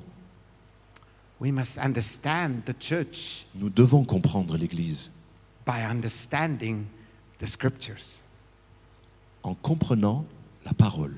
[1.40, 5.12] We must understand the church Nous devons comprendre l'Église
[5.66, 6.86] by understanding
[7.40, 8.18] the scriptures.
[9.44, 10.26] en comprenant
[10.66, 11.16] la parole.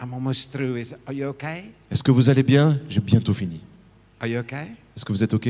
[0.00, 0.76] I'm almost through.
[0.78, 1.72] Is are you okay?
[1.90, 2.78] Est-ce que vous allez bien?
[2.88, 3.60] J'ai bientôt fini.
[4.20, 4.72] Are you okay?
[4.96, 5.48] Est-ce que vous êtes OK?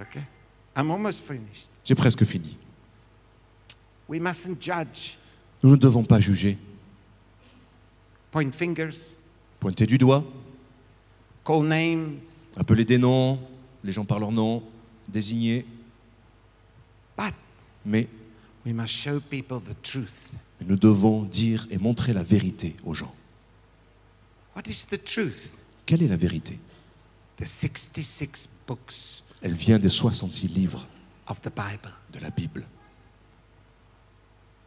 [0.00, 0.22] Okay.
[0.76, 1.68] I'm almost finished.
[1.84, 2.56] J'ai presque fini.
[4.08, 5.16] We mustn't judge,
[5.62, 6.58] Nous ne devons pas juger,
[8.30, 9.16] point fingers,
[9.60, 10.22] pointer du doigt,
[11.42, 12.18] call names,
[12.56, 13.38] appeler des noms,
[13.82, 14.62] les gens par leur nom,
[15.08, 15.64] désigner,
[17.16, 17.32] but
[17.86, 18.08] mais
[18.66, 20.32] we must show people the truth.
[20.66, 23.14] nous devons dire et montrer la vérité aux gens.
[24.56, 25.56] What is the truth?
[25.86, 26.58] Quelle est la vérité?
[27.36, 30.86] The 66 books Elle vient des 66 livres
[31.26, 31.92] of the Bible.
[32.12, 32.64] de la Bible.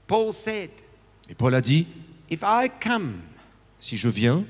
[0.08, 0.70] Paul said,
[1.30, 1.88] Et Paul a dit,
[2.30, 3.22] If I come,
[3.80, 4.46] si je viens,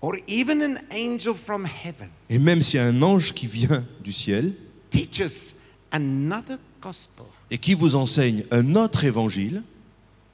[0.00, 3.84] or even an angel from heaven et même s'il y a un ange qui vient
[4.02, 4.54] du ciel
[4.88, 5.54] teaches
[5.92, 9.62] another gospel, et qui vous enseigne un autre évangile,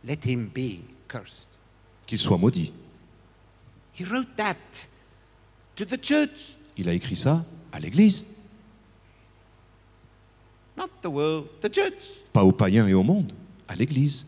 [0.05, 0.79] let him be
[1.09, 1.51] cursed.
[2.07, 2.73] qu'il soit maudit.
[3.99, 4.57] He wrote that
[5.77, 8.25] to the church, Il a écrit ça à l'Église,
[10.77, 11.95] not the world, the church.
[12.33, 13.33] pas aux païens et au monde,
[13.69, 14.27] à l'Église.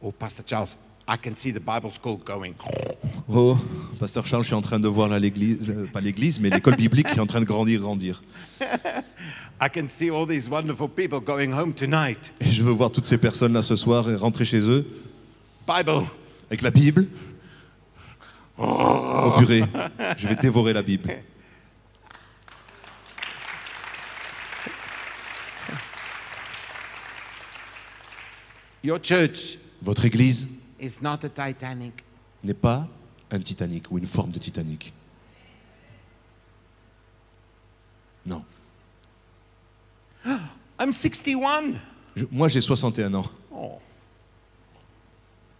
[0.00, 0.76] Oh, Pastor Charles,
[1.08, 2.54] I can see the Bible school going.
[3.28, 3.56] Oh,
[3.98, 7.06] pasteur Charles, je suis en train de voir là l'église, pas l'église, mais l'école biblique
[7.08, 8.22] qui est en train de grandir, grandir.
[9.60, 12.32] I can see all these wonderful people going home tonight.
[12.40, 14.86] Et je veux voir toutes ces personnes là ce soir et rentrer chez eux
[15.66, 16.06] Bible.
[16.48, 17.06] avec la Bible.
[18.62, 19.62] Oh purée,
[20.18, 21.10] je vais dévorer la Bible.
[28.82, 30.46] Your church Votre église
[30.80, 32.02] is not a Titanic.
[32.42, 32.88] n'est pas
[33.30, 34.92] un Titanic ou une forme de Titanic.
[38.26, 38.44] Non.
[40.78, 41.74] I'm 61.
[42.16, 43.24] Je- moi j'ai 61 ans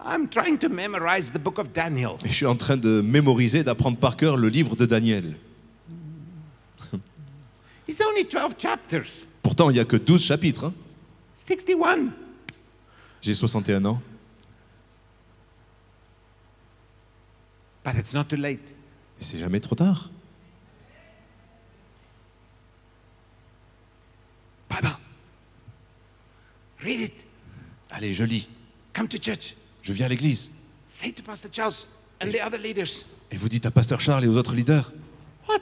[0.05, 2.17] I'm trying to memorize the book of Daniel.
[2.25, 5.37] je suis en train de mémoriser, d'apprendre par cœur le livre de Daniel.
[7.89, 9.27] It's only 12 chapters.
[9.43, 10.65] Pourtant il n'y a que 12 chapitres.
[10.67, 10.75] hein.
[11.35, 12.13] 61.
[13.21, 14.01] J'ai 61 ans.
[17.85, 18.75] But it's not too late.
[19.21, 20.09] Et c'est jamais trop tard.
[24.71, 24.97] Bible.
[26.81, 27.27] Read it.
[27.91, 28.49] Allez, je lis.
[28.95, 29.55] Come to church.
[29.83, 30.51] Je viens à l'église.
[30.87, 31.87] Say to Pastor Charles
[32.23, 34.93] and the other leaders, Et vous dites à Pasteur Charles et aux autres leaders,
[35.49, 35.61] what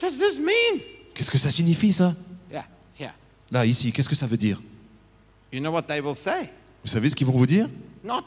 [0.00, 0.80] does this mean?
[1.14, 2.14] qu'est-ce que ça signifie ça?
[2.50, 2.66] Yeah,
[2.98, 3.14] yeah.
[3.50, 4.60] Là, ici, qu'est-ce que ça veut dire?
[5.52, 6.50] You know what they will say?
[6.84, 7.68] Vous savez ce qu'ils vont vous dire?
[8.04, 8.24] Not.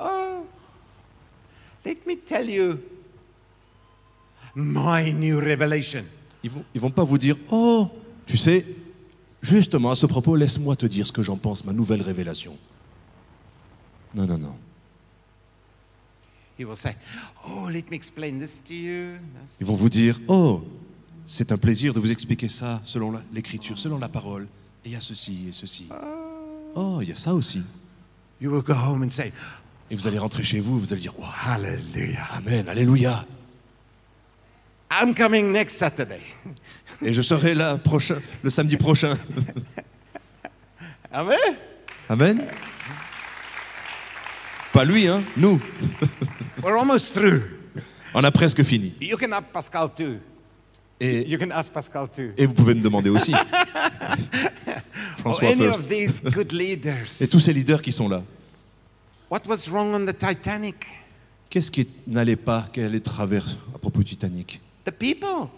[0.00, 0.46] Oh,
[1.84, 2.78] let me tell you
[4.54, 6.04] my new revelation.
[6.42, 7.88] Ils vont, ils vont pas vous dire, oh,
[8.26, 8.64] tu sais,
[9.42, 12.56] justement à ce propos, laisse-moi te dire ce que j'en pense, ma nouvelle révélation.
[14.14, 14.56] Non, non, non.
[16.58, 16.96] He will say,
[17.46, 19.18] Oh, let me explain this to you.
[19.44, 19.58] This.
[19.60, 20.62] Ils vont vous dire, oh,
[21.26, 24.48] C'est un plaisir de vous expliquer ça selon l'écriture, selon la parole.
[24.84, 25.88] Et il y a ceci et ceci.
[26.74, 27.62] Oh, il y a ça aussi.
[28.40, 29.32] You will go home and say,
[29.90, 31.14] Et vous allez rentrer chez vous, vous allez dire
[31.44, 32.28] Hallelujah.
[32.32, 33.24] Amen, Alléluia.
[34.90, 36.22] I'm coming next Saturday.
[37.02, 39.16] Et je serai là prochain, le samedi prochain.
[41.12, 41.38] Amen.
[42.08, 42.46] Amen.
[44.72, 45.58] Pas lui, hein, nous.
[46.62, 47.42] We're almost through.
[48.14, 48.94] On a presque fini.
[49.00, 50.18] You can ask Pascal too.
[51.00, 52.30] Et, You can ask Pascal too.
[52.36, 53.32] et vous pouvez me demander aussi.
[55.18, 55.80] François any First.
[55.80, 57.20] of these good leaders.
[57.20, 58.22] Et tous ces leaders qui sont là.
[59.30, 60.76] What was wrong on the Titanic?
[61.50, 64.60] Qu'est-ce qui n'allait pas, quel est travers à propos du Titanic?
[64.84, 65.48] The people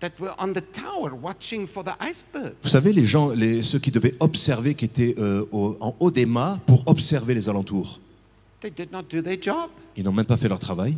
[0.00, 2.54] that were on the tower watching for the iceberg.
[2.62, 6.10] Vous savez, les gens, les, ceux qui devaient observer, qui étaient euh, au- en haut
[6.10, 8.00] des mâts pour observer les alentours,
[8.64, 9.68] They did not do their job.
[9.94, 10.96] ils n'ont même pas fait leur travail.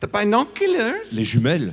[0.00, 1.72] The binoculars Les jumelles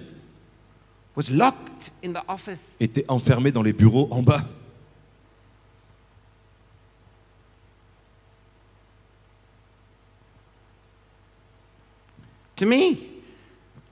[1.15, 2.77] was locked in the office.
[2.79, 4.43] étaient enfermés dans les bureaux en bas.
[12.57, 12.97] To me,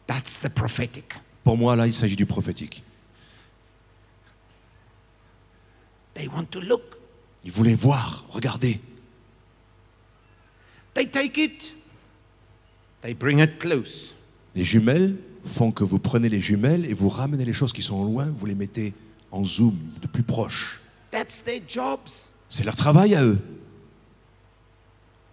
[0.05, 1.15] that's the prophetic.
[1.43, 2.83] Pour moi, là, il s'agit du prophétique.
[6.13, 6.83] They want to look.
[7.43, 8.79] Ils voulaient voir, regarder.
[10.93, 11.73] They take it.
[13.01, 14.13] They bring it close.
[14.55, 15.15] Les jumelles
[15.45, 18.45] font que vous prenez les jumelles et vous ramenez les choses qui sont loin, vous
[18.45, 18.93] les mettez
[19.31, 20.81] en zoom, de plus proche.
[21.09, 22.09] That's their jobs.
[22.49, 23.39] C'est leur travail à eux.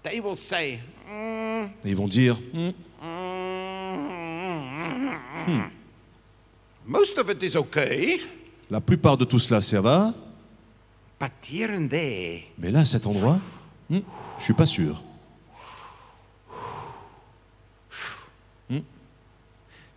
[0.05, 0.79] They will say,
[1.11, 2.39] "Mm, Et ils vont dire,
[6.87, 8.21] most of it is okay,
[8.71, 10.15] la plupart de tout cela, ça va,
[11.21, 13.39] but here and there, mais là, à cet endroit,
[13.91, 13.99] hmm,
[14.39, 15.03] je suis pas sûr.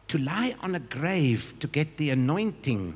[0.08, 2.94] To lie on a grave to get the anointing,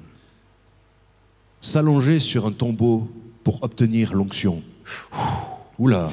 [1.62, 3.10] S'allonger sur un tombeau
[3.44, 4.62] pour obtenir l'onction.
[5.80, 6.12] Oula.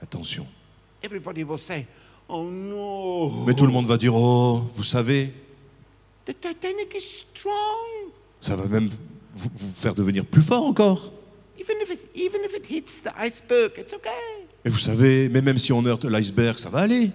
[0.00, 0.46] Attention.
[1.02, 1.86] everybody will say,
[2.28, 5.32] oh no, Mais tout le monde va dire, oh, vous savez,
[6.24, 8.10] the Titanic is strong.
[8.40, 8.88] ça va même
[9.34, 11.12] vous, vous faire devenir plus fort encore.
[11.62, 14.46] Even if, it, even if it hits the iceberg, it's okay.
[14.64, 17.12] Et vous savez, mais même si on heurte l'iceberg, ça va aller.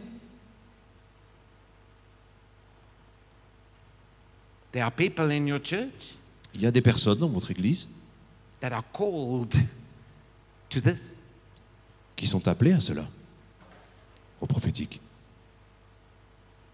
[4.72, 6.16] There are people in your church
[6.54, 7.88] Il y a des personnes dans votre église
[8.62, 9.54] that are called
[10.70, 11.22] to this.
[12.16, 13.06] qui sont appelées à cela,
[14.42, 15.00] au prophétique.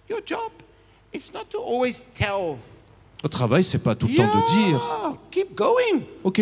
[0.10, 0.52] Your job
[1.14, 2.58] is not to always tell,
[3.24, 6.42] Notre travail, c'est pas tout le temps de dire, "Yeah, keep going, ok,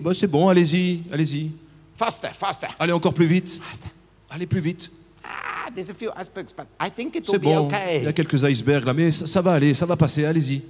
[0.00, 1.50] bah c'est bon, allez-y, allez-y,
[1.94, 2.68] faster, faster.
[2.78, 3.88] allez encore plus vite, faster.
[4.30, 4.90] allez plus vite.
[5.22, 7.98] Ah, there's a few icebergs, but I think it will C'est be bon, il y
[7.98, 8.06] okay.
[8.06, 10.62] a quelques icebergs là, mais ça, ça va aller, ça va passer, allez-y.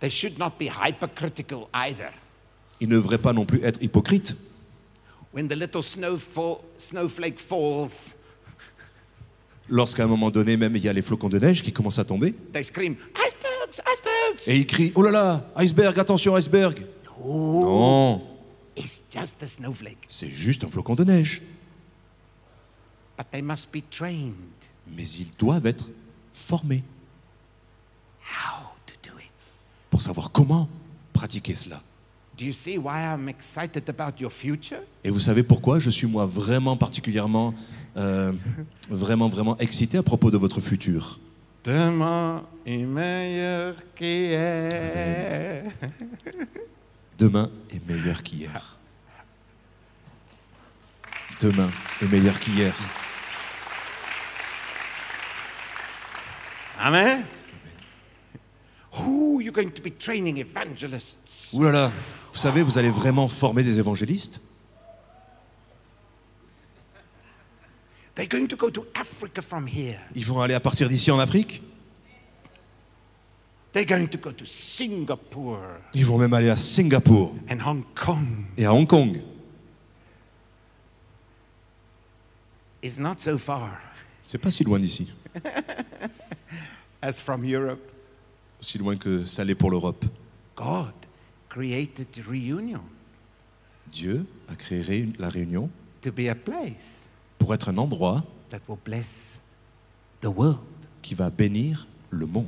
[0.00, 2.10] They should not be hypercritical either.
[2.80, 4.34] Il ne devrait pas non plus être hypocrite.
[5.32, 8.16] When the little snow fall, snowflake falls,
[9.68, 12.04] Lorsqu'à un moment donné, même, il y a les flocons de neige qui commencent à
[12.04, 14.42] tomber, they scream, icebergs, icebergs.
[14.48, 16.86] et ils crient, oh là là, iceberg, attention, iceberg.
[17.18, 18.22] Non,
[18.76, 21.42] It's just a snowflake, c'est juste un flocon de neige.
[23.18, 24.34] but they must be trained
[24.94, 25.88] Mais ils doivent être
[26.32, 26.84] formés
[28.22, 29.30] how to do it.
[29.90, 30.68] pour savoir comment
[31.12, 31.80] pratiquer cela.
[32.38, 34.80] Do you see why I'm excited about your future?
[35.02, 37.54] Et vous savez pourquoi je suis moi vraiment particulièrement,
[37.96, 38.32] euh,
[38.90, 41.18] vraiment, vraiment excité à propos de votre futur
[41.64, 45.64] Demain est meilleur qu'hier.
[47.18, 48.78] Demain est meilleur qu'hier.
[51.40, 51.68] Demain
[52.00, 52.74] est meilleur qu'hier.
[56.78, 57.24] Amen.
[58.92, 61.50] Who you're going to be training evangelists?
[61.52, 61.92] Ouh là là,
[62.32, 64.40] vous savez, vous allez vraiment former des évangélistes
[68.16, 70.00] They're going to go to Africa from here.
[70.14, 71.62] Ils vont aller à partir d'ici en Afrique
[73.72, 75.60] They're going to go to Singapore
[75.94, 78.26] Ils vont même aller à Singapour and Hong Kong.
[78.56, 79.20] et à Hong Kong.
[82.82, 83.78] It's not so far
[84.22, 85.12] C'est pas si loin d'ici,
[87.02, 87.92] as from Europe.
[88.60, 90.04] aussi loin que ça l'est pour l'Europe.
[90.56, 90.92] God
[91.48, 92.82] created reunion
[93.92, 95.68] Dieu a créé Réun- la Réunion
[96.00, 99.40] to be a place pour être un endroit that will bless
[100.20, 100.58] the world.
[101.02, 102.46] qui va bénir le monde.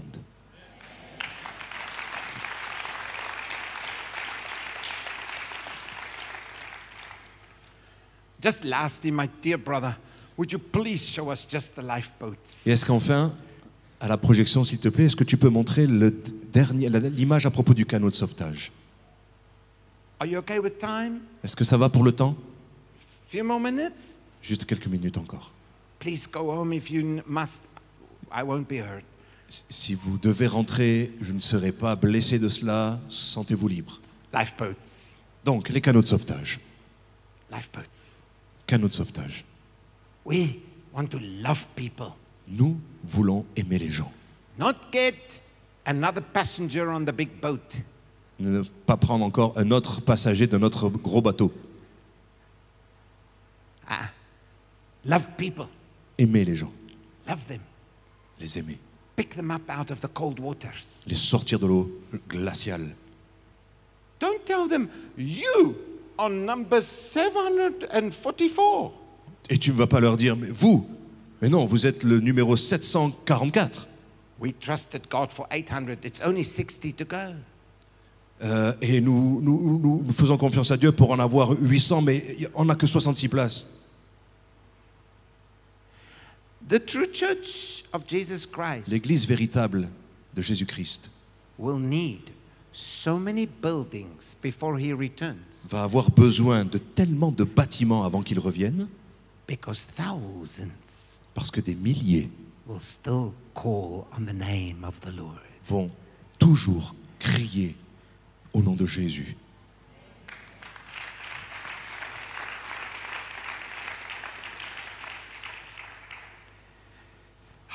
[8.43, 9.97] Just lastly, my dear brother,
[10.36, 12.66] would you please show us just the lifeboats?
[12.66, 13.32] Et est-ce qu'enfin,
[14.01, 16.10] à la projection, s'il te plaît, est-ce que tu peux montrer le
[16.52, 18.73] dernier, l'image à propos du canot de sauvetage?
[20.20, 21.20] Are you okay with time?
[21.44, 22.36] Est-ce que ça va pour le temps?
[23.28, 24.18] Few more minutes?
[24.43, 25.52] Juste quelques minutes encore.
[25.98, 27.65] Please go home if you must.
[28.32, 29.05] I won't be hurt.
[29.48, 33.98] Si- vous devez rentrer, je ne serai pas blessé de cela, sentez-vous libre.
[34.32, 35.24] Lifeboats.
[35.44, 36.60] Donc, les canots de sauvetage.
[37.51, 38.24] Lifeboats.
[38.66, 39.44] Canots de sauvetage.
[40.27, 40.56] We
[40.94, 42.09] want to love people,
[42.47, 44.12] Nous voulons aimer les gens.
[44.59, 45.40] not get
[45.86, 47.78] another passenger on the big boat.
[48.39, 51.51] Ne pas prendre encore un autre passager de notre gros bateau.
[55.04, 55.66] Love people.
[56.18, 56.72] Aimer les gens.
[57.28, 57.60] Love them.
[58.40, 58.78] Les aimer.
[59.16, 61.00] Pick them up out of the cold waters.
[61.06, 61.90] Les sortir de l'eau
[62.28, 62.94] glaciale.
[64.20, 65.76] Don't tell them, you
[66.18, 68.92] are number 744.
[69.50, 70.86] Et tu ne vas pas leur dire, mais vous,
[71.40, 73.86] mais non, vous êtes le numéro 744.
[74.40, 75.96] We trusted God for 800.
[76.04, 77.16] It's only 60 to go.
[78.42, 82.36] Euh, et nous, nous, nous- nous faisons confiance à Dieu pour en avoir 800, mais
[82.54, 83.66] on n'a que 66 places.
[86.69, 89.89] The true church of Jesus Christ L'église véritable
[90.35, 91.11] de Jésus-Christ
[91.59, 92.31] will need
[92.73, 98.39] so many buildings before he returns va avoir besoin de tellement de bâtiments avant qu'il
[98.39, 98.86] revienne,
[99.47, 102.28] because thousands parce que des milliers
[102.66, 105.40] will still call on the name of the Lord.
[105.66, 105.90] vont
[106.39, 107.77] toujours crier
[108.53, 109.36] au nom de Jésus.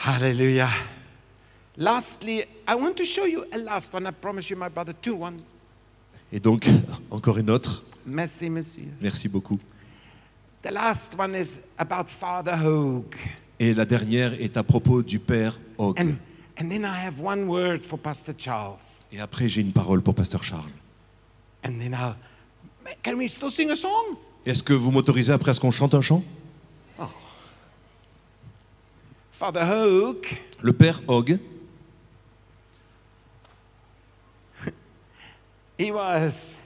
[0.05, 0.69] Hallelujah.
[1.77, 4.05] Lastly, I want to show you a last one.
[4.05, 5.55] I promise you, my brother, two ones.
[6.29, 6.67] Et donc,
[7.09, 7.83] encore une autre.
[8.05, 8.83] Merci, monsieur.
[8.99, 9.57] Merci beaucoup.
[10.61, 13.15] The last one is about Father Hogue.
[13.57, 15.97] Et la dernière est à propos du Père Hogg.
[15.97, 16.17] And,
[16.59, 19.07] and then I have one word for Pastor Charles.
[19.13, 20.73] Et après, j'ai une parole pour Pasteur Charles.
[21.65, 22.15] And then I'll.
[23.03, 24.17] Can we still sing a song?
[24.45, 26.21] Est-ce que vous m'autorisez après à ce qu'on chante un chant?
[29.33, 30.27] Father Hogue
[30.61, 31.37] Le Père Hogg,
[35.79, 36.57] He was.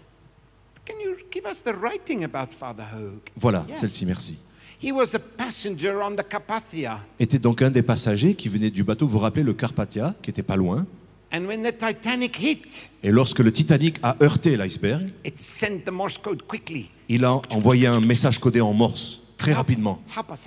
[0.86, 3.30] Can you give us the writing about Father Hogue?
[3.36, 3.78] voilà, Yeah.
[3.78, 4.38] celle-ci, merci,
[4.80, 7.00] He was a passenger on the Carpathia.
[7.20, 10.30] était donc un des passagers qui venait du bateau, vous vous rappelez, le Carpathia, qui
[10.30, 10.86] était pas loin.
[11.34, 15.90] And when the Titanic hit, Et lorsque le Titanic a heurté l'iceberg, it sent the
[15.90, 16.90] Morse code quickly.
[17.10, 20.02] il a envoyé un message codé en morse, très rapidement.
[20.16, 20.46] Help us,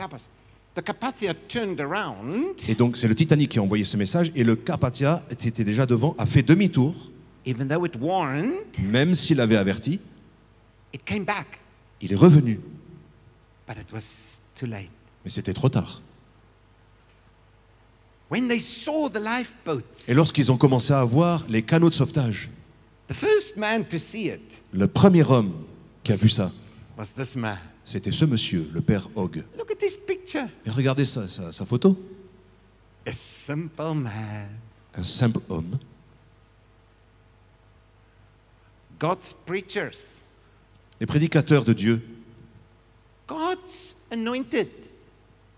[0.77, 0.83] help us.
[0.83, 4.45] The Carpathia turned around, Et donc, c'est le Titanic qui a envoyé ce message, et
[4.45, 6.95] le Carpathia était déjà devant, a fait demi-tour,
[7.47, 8.53] even though it warned,
[8.85, 10.01] même s'il avait averti,
[10.93, 11.59] it came back,
[12.01, 12.61] il est revenu.
[13.67, 14.91] but it was too late.
[15.25, 16.01] Mais c'était trop tard.
[18.31, 22.49] When they saw the lifeboats, Et lorsqu'ils ont commencé à voir les canaux de sauvetage,
[23.09, 25.53] the first man to see it le premier homme
[26.05, 26.53] qui a vu ça,
[26.97, 27.59] was this man.
[27.85, 29.45] C'était ce monsieur, le Père Hogg.
[29.59, 30.47] Look at this picture.
[30.65, 31.27] Et regardez sa
[31.67, 31.99] photo.
[33.07, 34.49] A simple man.
[34.95, 35.79] Un simple homme.
[38.99, 40.25] God's preachers,
[41.01, 42.03] Les prédicateurs de Dieu,
[43.27, 44.69] God's anointed,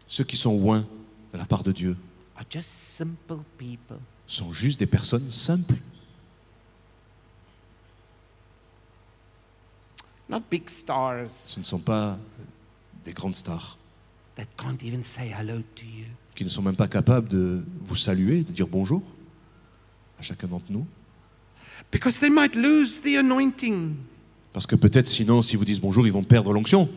[0.07, 0.87] ceux qui sont loin
[1.33, 1.97] de la part de Dieu,
[2.37, 3.99] are just simple people.
[4.29, 5.75] sont juste des personnes simples.
[10.29, 12.19] Not big stars Ce ne sont pas
[13.05, 13.77] des grandes stars
[14.37, 16.07] that can't even say hello to you.
[16.35, 19.03] qui ne sont même pas capables de vous saluer, de dire bonjour
[20.19, 20.87] à chacun d'entre nous.
[21.91, 23.95] Because they might lose the anointing.
[24.53, 26.89] Parce que peut-être sinon, si vous disent bonjour, ils vont perdre l'onction.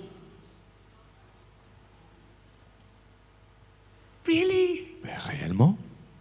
[4.26, 4.88] Really?
[5.04, 5.78] Mais réellement?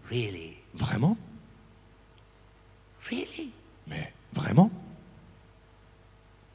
[0.08, 0.54] Really?
[0.74, 1.16] Vraiment?
[3.08, 3.50] Really?
[3.86, 4.70] Mais vraiment?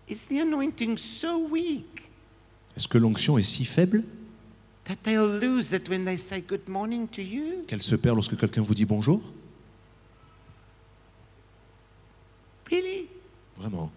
[0.09, 1.85] Is the anointing so weak
[2.75, 4.03] Est-ce que l'onction est si faible
[4.85, 7.63] that they'll lose it when they say good morning to you?
[7.67, 9.21] qu'elle se perd lorsque quelqu'un vous dit bonjour
[12.71, 13.07] Really?
[13.57, 13.91] Vraiment.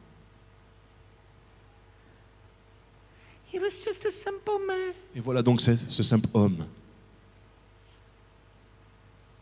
[3.52, 6.66] He was just a simple man, Et voilà donc ce, ce simple homme.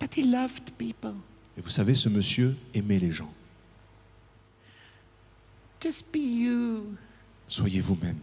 [0.01, 1.15] but he loved people.
[1.57, 3.33] Et vous savez, ce monsieur aimait les gens.
[5.81, 6.97] Just be you.
[7.49, 8.19] Soyez vous-même.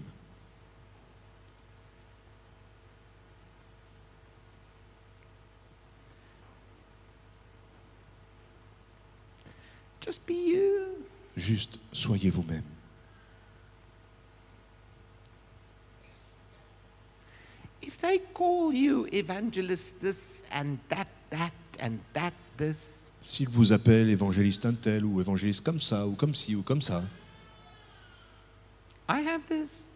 [10.05, 11.05] Just be you.
[11.35, 12.63] Juste soyez vous-même.
[18.07, 24.65] they call you evangelist this and that, that, and that, this, S'il vous appelle évangéliste
[24.65, 27.03] un tel ou évangéliste comme ça ou comme ci ou comme ça,
[29.09, 29.87] I have this.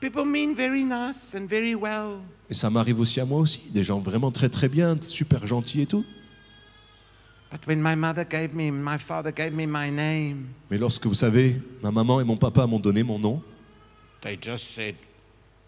[0.00, 2.20] People mean very nice and very well.
[2.50, 5.80] et ça m'arrive aussi à moi aussi, des gens vraiment très très bien, super gentils
[5.82, 6.04] et tout.
[7.50, 11.14] But when my mother gave me, my father gave me my name, Mais lorsque vous
[11.14, 13.40] savez, ma maman et mon papa m'ont donné mon nom,
[14.20, 14.96] they just said,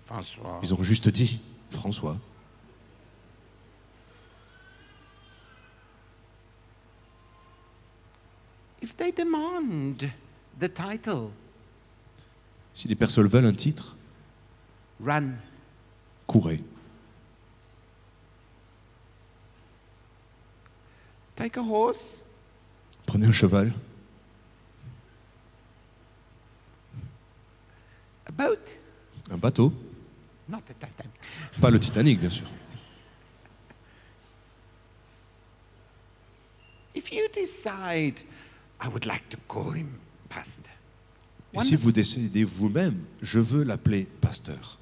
[0.05, 0.61] Francois.
[0.63, 1.39] ils ont juste dit
[1.71, 2.17] François.
[8.83, 10.11] If they demand
[10.59, 11.31] the title,
[12.77, 13.97] Si les personnes veulent un titre,
[15.03, 15.33] run.
[16.27, 16.61] courez.
[21.35, 22.23] Take a horse,
[23.07, 23.73] Prenez un cheval,
[28.27, 28.77] a boat,
[29.31, 29.73] un bateau,
[30.47, 31.13] not the Titanic.
[31.59, 32.47] pas le Titanic bien sûr.
[36.95, 38.21] If you decide,
[38.83, 39.99] I would like to call him
[40.29, 40.76] pastor.
[41.53, 44.79] Et si vous décidez vous-même, je veux l'appeler pasteur.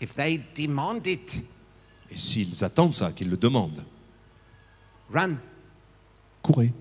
[0.00, 1.42] If they demand it,
[2.10, 3.84] Et s'ils attendent ça, qu'ils le demandent,
[5.12, 5.36] run.
[6.42, 6.72] courez.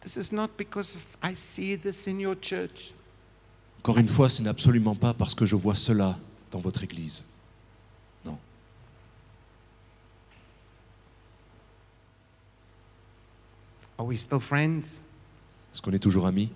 [0.00, 2.92] This is not because I see this in your church.
[3.78, 6.18] Encore une fois, ce n'est absolument pas parce que je vois cela
[6.50, 7.24] dans votre Église.
[14.04, 15.00] Are we still friends?
[15.72, 16.50] Est-ce qu'on est toujours amis?